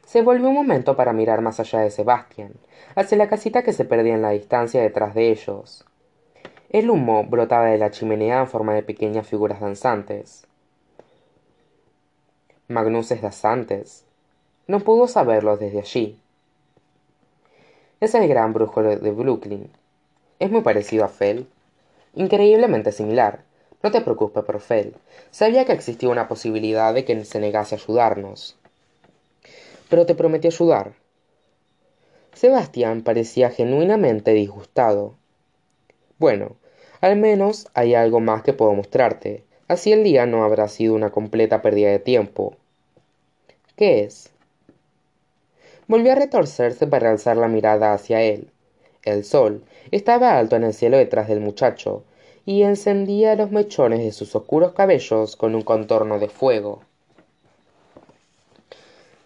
[0.04, 2.52] Se volvió un momento para mirar más allá de Sebastián,
[2.96, 5.84] hacia la casita que se perdía en la distancia detrás de ellos.
[6.72, 10.46] El humo brotaba de la chimenea en forma de pequeñas figuras danzantes.
[12.68, 14.04] Magnuses danzantes.
[14.68, 16.20] No pudo saberlo desde allí.
[17.98, 19.68] Es el gran brujo de Brooklyn.
[20.38, 21.48] Es muy parecido a Fell.
[22.14, 23.42] Increíblemente similar.
[23.82, 24.94] No te preocupes por Fell.
[25.32, 28.56] Sabía que existía una posibilidad de que se negase a ayudarnos.
[29.88, 30.92] Pero te prometí ayudar.
[32.32, 35.16] Sebastián parecía genuinamente disgustado.
[36.20, 36.59] Bueno,
[37.01, 39.44] al menos hay algo más que puedo mostrarte.
[39.68, 42.57] Así el día no habrá sido una completa pérdida de tiempo.
[43.76, 44.30] ¿Qué es?
[45.86, 48.51] Volvió a retorcerse para alzar la mirada hacia él.
[49.05, 52.05] El sol estaba alto en el cielo detrás del muchacho,
[52.44, 56.82] y encendía los mechones de sus oscuros cabellos con un contorno de fuego.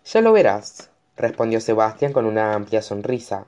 [0.04, 3.46] Ya lo verás, respondió Sebastián con una amplia sonrisa.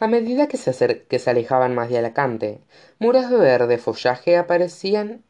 [0.00, 2.60] A medida que se, que se alejaban más de Alacante,
[2.98, 5.22] muros de verde follaje aparecían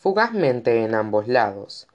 [0.00, 1.86] fugazmente en ambos lados,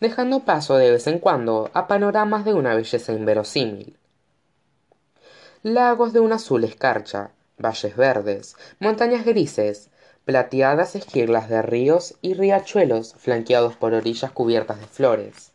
[0.00, 3.96] dejando paso de vez en cuando a panoramas de una belleza inverosímil.
[5.62, 9.90] Lagos de un azul escarcha, valles verdes, montañas grises,
[10.24, 15.52] plateadas esquirlas de ríos y riachuelos flanqueados por orillas cubiertas de flores.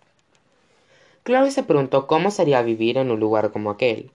[1.26, 4.12] Chloe se preguntó cómo sería vivir en un lugar como aquel.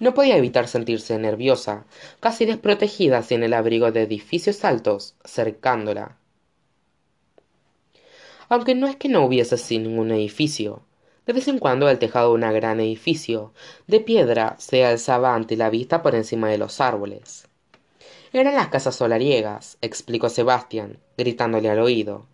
[0.00, 1.84] No podía evitar sentirse nerviosa,
[2.20, 6.16] casi desprotegida sin el abrigo de edificios altos cercándola.
[8.48, 10.82] Aunque no es que no hubiese así ningún edificio.
[11.26, 13.52] De vez en cuando el tejado de un gran edificio
[13.86, 17.46] de piedra se alzaba ante la vista por encima de los árboles.
[18.32, 22.26] Eran las casas solariegas, explicó Sebastián, gritándole al oído.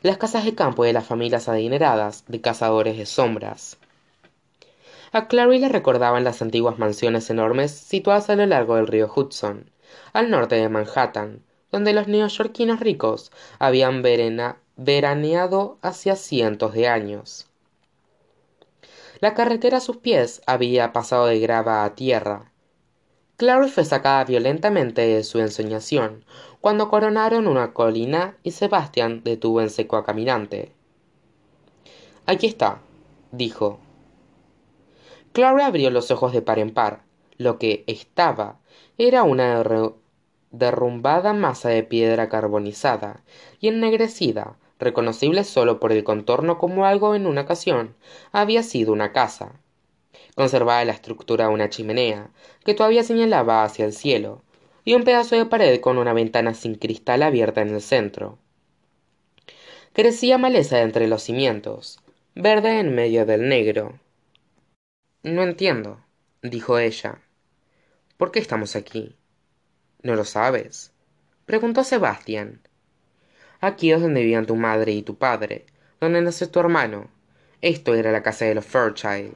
[0.00, 3.76] Las casas de campo de las familias adineradas de cazadores de sombras.
[5.14, 9.70] A Clary le recordaban las antiguas mansiones enormes situadas a lo largo del río Hudson,
[10.12, 17.46] al norte de Manhattan, donde los neoyorquinos ricos habían veraneado hacía cientos de años.
[19.20, 22.50] La carretera a sus pies había pasado de grava a tierra,
[23.36, 26.24] Clary fue sacada violentamente de su ensoñación
[26.60, 30.72] cuando coronaron una colina y Sebastián detuvo en seco a caminante.
[32.26, 32.80] Aquí está,
[33.32, 33.83] dijo.
[35.34, 37.02] Clary abrió los ojos de par en par.
[37.36, 38.58] Lo que estaba
[38.96, 39.62] era una
[40.50, 43.22] derrumbada masa de piedra carbonizada
[43.60, 47.94] y ennegrecida, reconocible solo por el contorno como algo en una ocasión
[48.32, 49.60] había sido una casa
[50.34, 52.30] conservaba la estructura de una chimenea,
[52.64, 54.42] que todavía señalaba hacia el cielo,
[54.84, 58.38] y un pedazo de pared con una ventana sin cristal abierta en el centro.
[59.92, 62.00] Crecía maleza entre los cimientos,
[62.34, 63.98] verde en medio del negro.
[65.24, 66.04] No entiendo,
[66.42, 67.18] dijo ella.
[68.18, 69.16] ¿Por qué estamos aquí?
[70.02, 70.92] ¿No lo sabes?
[71.46, 72.60] preguntó Sebastián.
[73.58, 75.64] Aquí es donde vivían tu madre y tu padre,
[75.98, 77.08] donde nació tu hermano.
[77.62, 79.32] Esto era la casa de los Fairchild.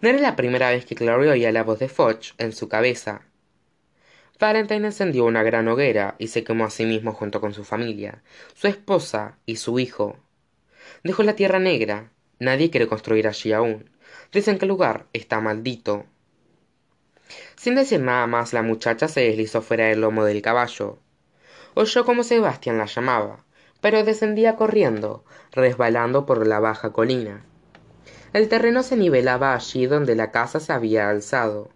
[0.00, 3.20] No era la primera vez que Clary oía la voz de Foch en su cabeza.
[4.40, 8.22] Valentine encendió una gran hoguera y se quemó a sí mismo junto con su familia,
[8.54, 10.16] su esposa y su hijo.
[11.04, 12.12] Dejó la tierra negra.
[12.38, 13.90] Nadie quiere construir allí aún.
[14.32, 16.04] Dicen que el lugar está maldito.
[17.56, 20.98] Sin decir nada más, la muchacha se deslizó fuera del lomo del caballo.
[21.74, 23.44] Oyó como Sebastián la llamaba,
[23.80, 27.44] pero descendía corriendo, resbalando por la baja colina.
[28.32, 31.70] El terreno se nivelaba allí donde la casa se había alzado.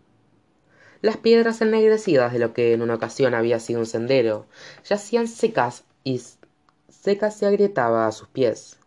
[1.03, 4.47] Las piedras ennegrecidas de lo que en una ocasión había sido un sendero
[4.87, 6.21] yacían secas y
[6.89, 8.80] secas se agrietaba a sus pies.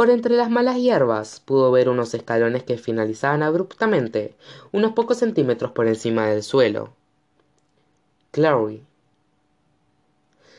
[0.00, 4.34] Por entre las malas hierbas pudo ver unos escalones que finalizaban abruptamente,
[4.72, 6.94] unos pocos centímetros por encima del suelo.
[8.30, 8.82] Clary.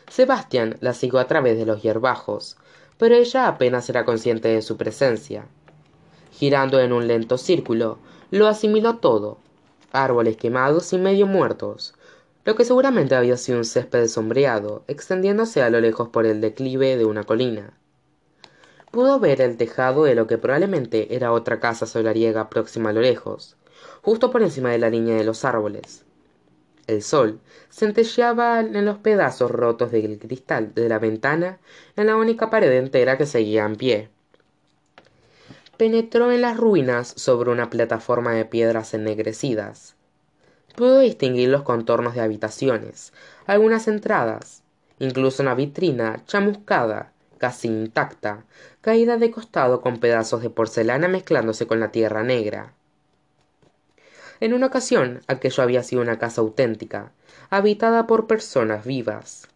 [0.07, 2.55] Sebastián la siguió a través de los hierbajos,
[2.99, 5.47] pero ella apenas era consciente de su presencia.
[6.33, 7.97] Girando en un lento círculo,
[8.29, 9.39] lo asimiló todo,
[9.91, 11.95] árboles quemados y medio muertos,
[12.45, 16.95] lo que seguramente había sido un césped sombreado, extendiéndose a lo lejos por el declive
[16.95, 17.73] de una colina.
[18.91, 22.99] Pudo ver el tejado de lo que probablemente era otra casa solariega próxima a lo
[22.99, 23.55] lejos,
[24.01, 26.03] justo por encima de la línea de los árboles.
[26.87, 27.39] El sol
[27.71, 31.59] centelleaba en los pedazos rotos del cristal de la ventana
[31.95, 34.09] en la única pared entera que seguía en pie.
[35.77, 39.95] Penetró en las ruinas sobre una plataforma de piedras ennegrecidas.
[40.75, 43.13] Pudo distinguir los contornos de habitaciones,
[43.45, 44.63] algunas entradas,
[44.99, 48.45] incluso una vitrina chamuscada casi intacta,
[48.81, 52.73] caída de costado con pedazos de porcelana mezclándose con la tierra negra.
[54.39, 57.11] En una ocasión, aquello había sido una casa auténtica,
[57.51, 59.47] habitada por personas vivas.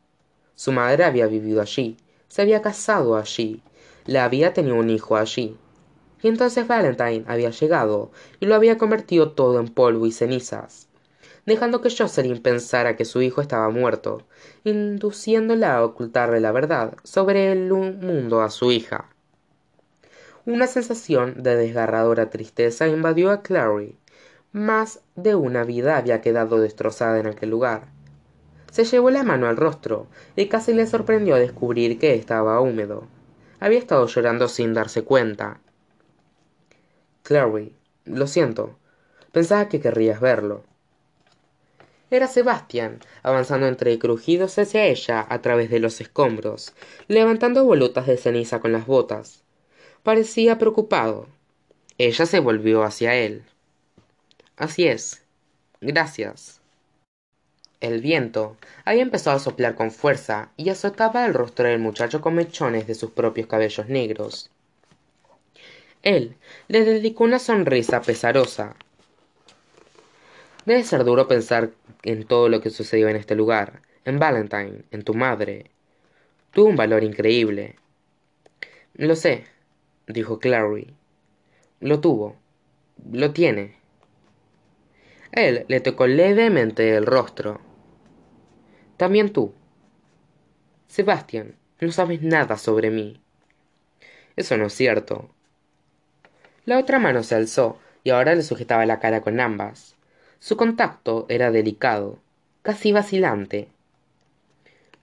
[0.54, 1.98] Su madre había vivido allí,
[2.28, 3.64] se había casado allí,
[4.06, 5.58] le había tenido un hijo allí.
[6.22, 10.88] Y entonces Valentine había llegado y lo había convertido todo en polvo y cenizas,
[11.48, 14.22] dejando que Jocelyn pensara que su hijo estaba muerto,
[14.64, 19.10] induciéndola a ocultarle la verdad sobre el mundo a su hija.
[20.48, 23.98] Una sensación de desgarradora tristeza invadió a Clary.
[24.52, 27.88] Más de una vida había quedado destrozada en aquel lugar.
[28.72, 33.08] Se llevó la mano al rostro y casi le sorprendió descubrir que estaba húmedo.
[33.60, 35.62] Había estado llorando sin darse cuenta.
[37.24, 38.78] Clary, lo siento.
[39.32, 40.64] Pensaba que querrías verlo.
[42.12, 46.76] Era Sebastián, avanzando entre crujidos hacia ella a través de los escombros,
[47.08, 49.45] levantando volutas de ceniza con las botas.
[50.06, 51.26] Parecía preocupado.
[51.98, 53.42] Ella se volvió hacia él.
[54.56, 55.24] Así es.
[55.82, 56.62] Gracias.
[57.82, 62.36] El viento había empezado a soplar con fuerza y azotaba el rostro del muchacho con
[62.36, 64.52] mechones de sus propios cabellos negros.
[66.04, 66.36] Él
[66.68, 68.76] le dedicó una sonrisa pesarosa.
[70.68, 71.72] Debe ser duro pensar
[72.04, 75.72] en todo lo que sucedió en este lugar, en Valentine, en tu madre.
[76.52, 77.78] Tuvo un valor increíble.
[78.94, 79.46] Lo sé,
[80.08, 80.94] dijo Clary.
[81.80, 82.36] Lo tuvo.
[83.12, 83.76] Lo tiene.
[85.32, 87.60] Él le tocó levemente el rostro.
[88.98, 89.54] También tú.
[90.88, 93.22] Sebastián, no sabes nada sobre mí.
[94.36, 95.30] Eso no es cierto.
[96.66, 99.96] La otra mano se alzó y ahora le sujetaba la cara con ambas.
[100.40, 102.20] Su contacto era delicado,
[102.62, 103.68] casi vacilante.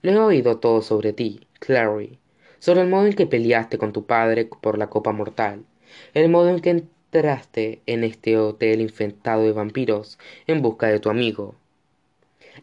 [0.01, 2.17] Lo he oído todo sobre ti, Clary,
[2.63, 5.65] sobre el modo en que peleaste con tu padre por la copa mortal,
[6.13, 11.09] el modo en que entraste en este hotel infectado de vampiros en busca de tu
[11.09, 11.55] amigo.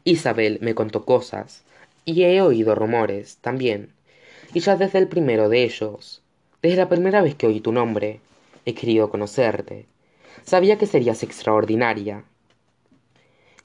[0.05, 1.65] Isabel me contó cosas,
[2.07, 3.91] y he oído rumores también,
[4.55, 6.23] y ya desde el primero de ellos,
[6.63, 8.21] desde la primera vez que oí tu nombre,
[8.65, 9.85] he querido conocerte.
[10.45, 12.25] Sabía que serías extraordinaria,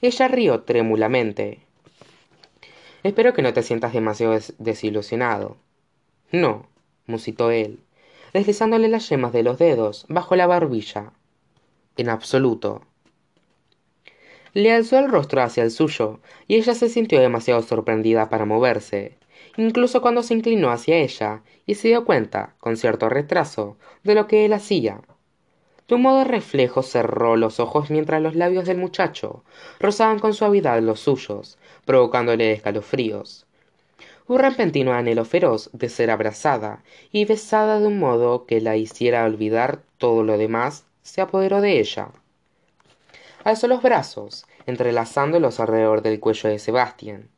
[0.02, 1.60] ella rió trémulamente.
[3.04, 5.56] Espero que no te sientas demasiado desilusionado.
[6.32, 6.66] No,
[7.06, 7.80] musitó él,
[8.32, 11.12] deslizándole las yemas de los dedos bajo la barbilla.
[11.96, 12.82] En absoluto.
[14.52, 19.18] Le alzó el rostro hacia el suyo, y ella se sintió demasiado sorprendida para moverse,
[19.56, 24.26] incluso cuando se inclinó hacia ella y se dio cuenta, con cierto retraso, de lo
[24.26, 25.00] que él hacía.
[25.88, 29.44] De un modo reflejo cerró los ojos mientras los labios del muchacho
[29.78, 33.45] rozaban con suavidad los suyos, provocándole escalofríos.
[34.28, 39.24] Un repentino anhelo feroz de ser abrazada y besada de un modo que la hiciera
[39.24, 42.08] olvidar todo lo demás se apoderó de ella.
[43.44, 47.28] Alzó los brazos, entrelazándolos alrededor del cuello de Sebastián,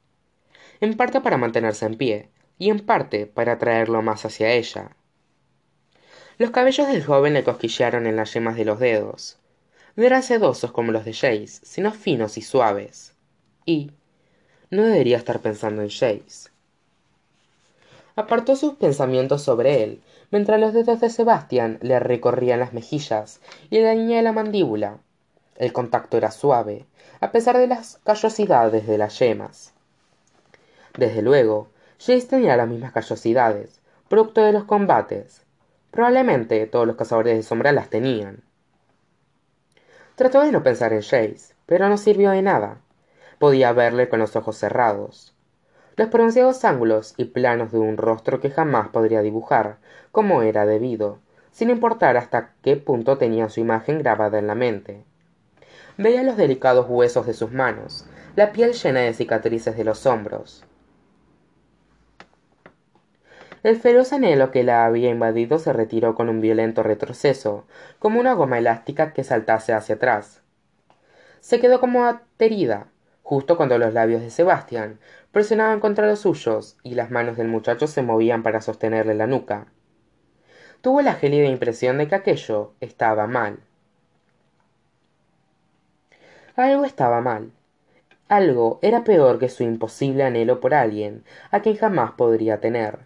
[0.81, 4.97] en parte para mantenerse en pie, y en parte para atraerlo más hacia ella.
[6.39, 9.39] Los cabellos del joven le cosquillearon en las yemas de los dedos.
[9.97, 13.15] No eran sedosos como los de Jace, sino finos y suaves.
[13.65, 13.91] Y
[14.71, 16.51] no debería estar pensando en Jace.
[18.19, 20.03] Apartó sus pensamientos sobre él,
[20.33, 23.41] mientras los dedos de Sebastián le recorrían las mejillas
[23.71, 24.99] y le dañé la mandíbula.
[25.55, 26.85] El contacto era suave,
[27.21, 29.73] a pesar de las callosidades de las yemas.
[30.97, 31.69] Desde luego,
[32.01, 35.43] Jace tenía las mismas callosidades, producto de los combates,
[35.93, 38.43] Probablemente todos los cazadores de sombra las tenían.
[40.17, 42.79] Trató de no pensar en Jace, pero no sirvió de nada.
[43.39, 45.37] Podía verle con los ojos cerrados.
[45.99, 49.79] Los pronunciados ángulos y planos de un rostro que jamás podría dibujar,
[50.13, 51.19] como era debido,
[51.51, 55.03] sin importar hasta qué punto tenía su imagen grabada en la mente.
[55.97, 60.65] Veía los delicados huesos de sus manos, la piel llena de cicatrices de los hombros,
[63.65, 67.65] el feroz anhelo que la había invadido se retiró con un violento retroceso,
[67.99, 70.43] como una goma elástica que saltase hacia atrás.
[71.41, 72.87] Se quedó como aterida,
[73.29, 75.01] justo cuando los labios de Sebastián
[75.33, 79.67] presionaban contra los suyos y las manos del muchacho se movían para sostenerle la nuca.
[80.81, 83.59] Tuvo la gélida impresión de que aquello estaba mal.
[86.57, 87.53] Algo estaba mal.
[88.29, 93.01] Algo era peor que su imposible anhelo por alguien a quien jamás podría tener.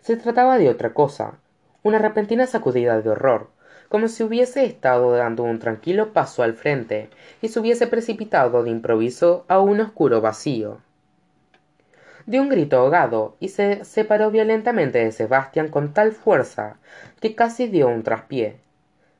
[0.00, 1.38] Se trataba de otra cosa,
[1.84, 3.50] una repentina sacudida de horror,
[3.88, 7.10] como si hubiese estado dando un tranquilo paso al frente
[7.42, 10.80] y se hubiese precipitado de improviso a un oscuro vacío.
[12.26, 16.76] dio un grito ahogado y se separó violentamente de Sebastián con tal fuerza
[17.20, 18.56] que casi dio un traspié.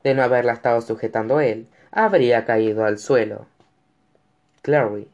[0.03, 3.47] De no haberla estado sujetando él, habría caído al suelo.
[4.63, 5.09] Clary.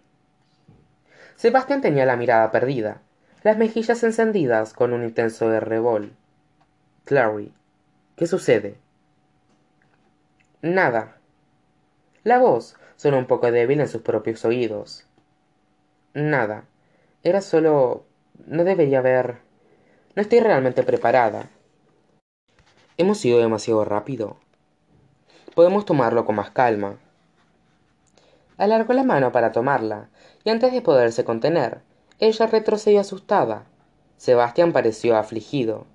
[1.37, 3.01] Sebastián tenía la mirada perdida,
[3.43, 6.13] las mejillas encendidas con un intenso rebol.
[7.05, 7.53] Clary.
[8.17, 8.77] ¿Qué sucede?
[10.63, 11.17] Nada.
[12.23, 15.07] La voz sonó un poco débil en sus propios oídos.
[16.13, 16.65] Nada.
[17.23, 18.05] Era solo...
[18.47, 19.39] No debería haber...
[20.15, 21.49] No estoy realmente preparada.
[22.99, 24.37] Hemos ido demasiado rápido.
[25.55, 26.99] Podemos tomarlo con más calma.
[28.59, 30.11] Alargó la mano para tomarla,
[30.45, 31.81] y antes de poderse contener,
[32.19, 33.65] ella retrocedió asustada.
[34.19, 35.87] Sebastián pareció afligido.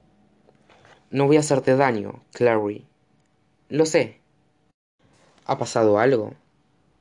[1.12, 2.88] No voy a hacerte daño, Clary.
[3.70, 4.25] Lo sé.
[5.46, 6.34] ¿Ha pasado algo?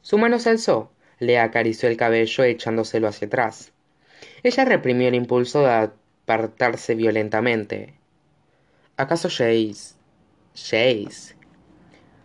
[0.03, 3.73] Su mano se alzó, le acarició el cabello echándoselo hacia atrás.
[4.43, 5.91] Ella reprimió el impulso de
[6.27, 7.95] apartarse violentamente.
[8.99, 9.95] ¿Acaso Jace?
[10.55, 11.37] Jace.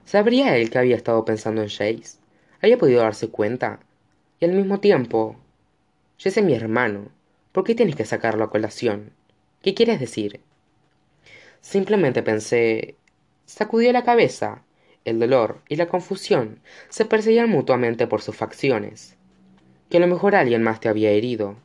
[0.03, 2.19] ¿Sabría él que había estado pensando en Jace?
[2.61, 3.79] ¿Había podido darse cuenta?
[4.39, 5.37] Y al mismo tiempo...
[6.17, 7.11] Jace es mi hermano.
[7.53, 9.13] ¿Por qué tienes que sacarlo a colación?
[9.61, 10.41] ¿Qué quieres decir?
[11.61, 12.95] Simplemente pensé...
[13.45, 14.63] Sacudió la cabeza.
[15.05, 19.15] El dolor y la confusión se perseguían mutuamente por sus facciones.
[19.89, 21.55] Que a lo mejor alguien más te había herido.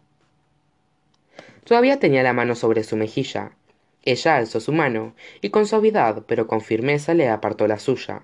[1.64, 3.52] Todavía tenía la mano sobre su mejilla.
[4.02, 8.22] Ella alzó su mano y con suavidad pero con firmeza le apartó la suya,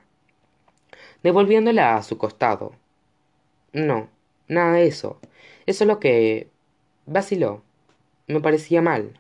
[1.23, 2.75] devolviéndola a su costado.
[3.73, 4.11] No,
[4.47, 5.19] nada de eso.
[5.67, 6.49] Eso es lo que...
[7.07, 7.63] vaciló.
[8.27, 9.19] Me parecía mal.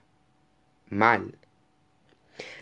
[0.88, 1.34] Mal.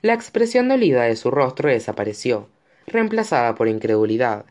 [0.00, 2.48] La expresión dolida de su rostro desapareció,
[2.88, 4.46] reemplazada por incredulidad.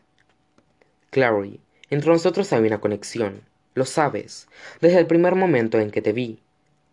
[1.10, 1.60] Clary,
[1.90, 3.42] entre nosotros hay una conexión.
[3.74, 4.48] Lo sabes,
[4.80, 6.40] desde el primer momento en que te vi.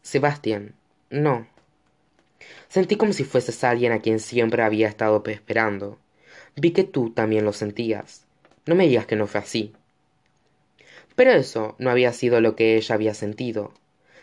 [0.02, 0.74] Sebastián,
[1.10, 1.48] no.
[2.68, 5.98] Sentí como si fueses alguien a quien siempre había estado esperando.
[6.56, 8.26] Vi que tú también lo sentías.
[8.66, 9.74] No me digas que no fue así.
[11.16, 13.74] Pero eso no había sido lo que ella había sentido.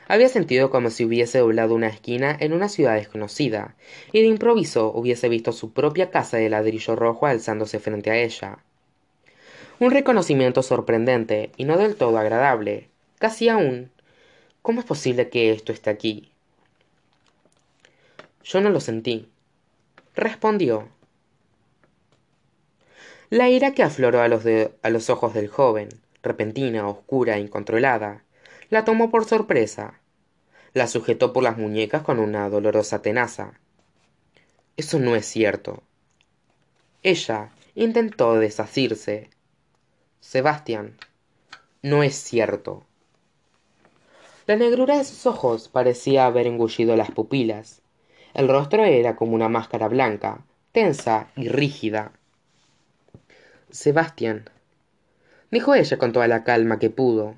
[0.08, 3.76] Había sentido como si hubiese doblado una esquina en una ciudad desconocida,
[4.12, 8.58] y de improviso hubiese visto su propia casa de ladrillo rojo alzándose frente a ella.
[9.78, 12.88] Un reconocimiento sorprendente y no del todo agradable,
[13.18, 13.90] casi aún
[14.62, 16.30] ¿Cómo es posible que esto esté aquí?
[18.44, 19.28] Yo no lo sentí.
[20.14, 20.88] Respondió.
[23.28, 25.88] La ira que afloró a los, a los ojos del joven,
[26.22, 28.22] repentina, oscura, incontrolada,
[28.72, 30.00] la tomó por sorpresa.
[30.72, 33.60] La sujetó por las muñecas con una dolorosa tenaza.
[34.78, 35.82] Eso no es cierto.
[37.02, 39.28] Ella intentó desasirse.
[40.20, 40.96] Sebastián,
[41.82, 42.82] no es cierto.
[44.46, 47.82] La negrura de sus ojos parecía haber engullido las pupilas.
[48.32, 52.12] El rostro era como una máscara blanca, tensa y rígida.
[53.68, 54.48] Sebastián,
[55.50, 57.36] dijo ella con toda la calma que pudo,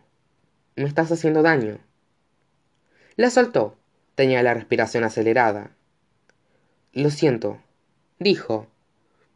[0.77, 1.79] me estás haciendo daño.
[3.16, 3.77] La soltó.
[4.14, 5.70] Tenía la respiración acelerada.
[6.93, 7.61] Lo siento,
[8.18, 8.68] dijo.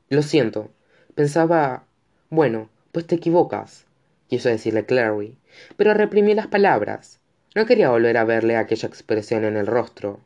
[0.08, 0.70] Lo siento.
[1.14, 1.84] Pensaba...
[2.30, 3.86] Bueno, pues te equivocas,
[4.28, 5.36] quiso decirle Clary,
[5.76, 7.20] pero reprimió las palabras.
[7.54, 10.20] No quería volver a verle aquella expresión en el rostro.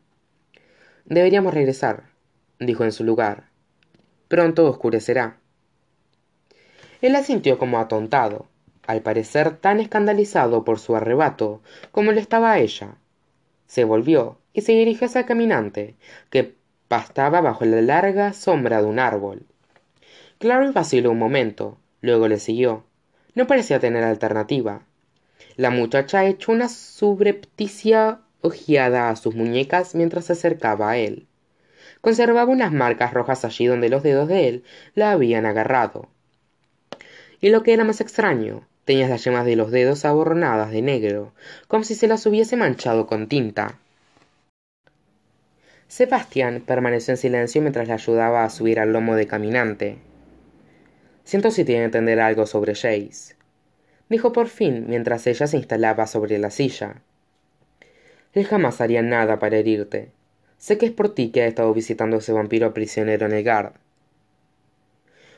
[1.04, 2.10] Deberíamos regresar,
[2.58, 3.48] dijo en su lugar.
[4.28, 5.38] Pronto oscurecerá.
[7.00, 8.48] Él la sintió como atontado,
[8.86, 11.62] al parecer tan escandalizado por su arrebato
[11.92, 12.96] como lo estaba ella.
[13.66, 15.94] Se volvió y se dirigió hacia el caminante,
[16.30, 16.54] que
[16.88, 19.46] pastaba bajo la larga sombra de un árbol.
[20.38, 22.84] Clary vaciló un momento, luego le siguió.
[23.34, 24.82] No parecía tener alternativa.
[25.56, 31.26] La muchacha echó una subrepticia ojeada a sus muñecas mientras se acercaba a él.
[32.00, 34.64] Conservaba unas marcas rojas allí donde los dedos de él
[34.94, 36.08] la habían agarrado.
[37.40, 41.32] Y lo que era más extraño, tenía las yemas de los dedos aborronadas de negro,
[41.68, 43.78] como si se las hubiese manchado con tinta.
[45.88, 49.98] Sebastián permaneció en silencio mientras le ayudaba a subir al lomo de caminante.
[51.24, 53.36] Siento si tiene que entender algo sobre Jace
[54.12, 56.96] dijo por fin mientras ella se instalaba sobre la silla.
[58.34, 60.10] Él jamás haría nada para herirte.
[60.58, 63.42] Sé que es por ti que ha estado visitando a ese vampiro prisionero en el
[63.42, 63.72] Gard.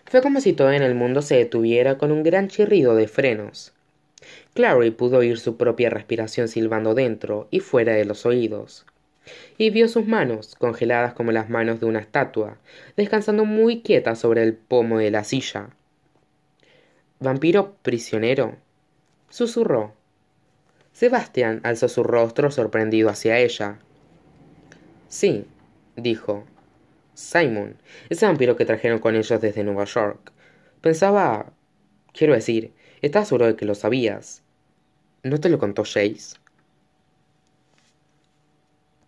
[0.06, 3.72] Fue como si todo en el mundo se detuviera con un gran chirrido de frenos.
[4.54, 8.86] Clary pudo oír su propia respiración silbando dentro y fuera de los oídos,
[9.58, 12.58] y vio sus manos, congeladas como las manos de una estatua,
[12.96, 15.70] descansando muy quietas sobre el pomo de la silla.
[17.18, 18.56] ¿Vampiro prisionero?
[19.28, 19.94] susurró.
[20.92, 23.78] Sebastián alzó su rostro sorprendido hacia ella.
[25.08, 25.46] Sí,
[25.96, 26.44] dijo.
[27.14, 30.32] Simon, ese vampiro que trajeron con ellos desde Nueva York.
[30.80, 31.52] Pensaba...
[32.12, 34.44] Quiero decir, estás seguro de que lo sabías.
[35.24, 36.36] ¿No te lo contó Jace?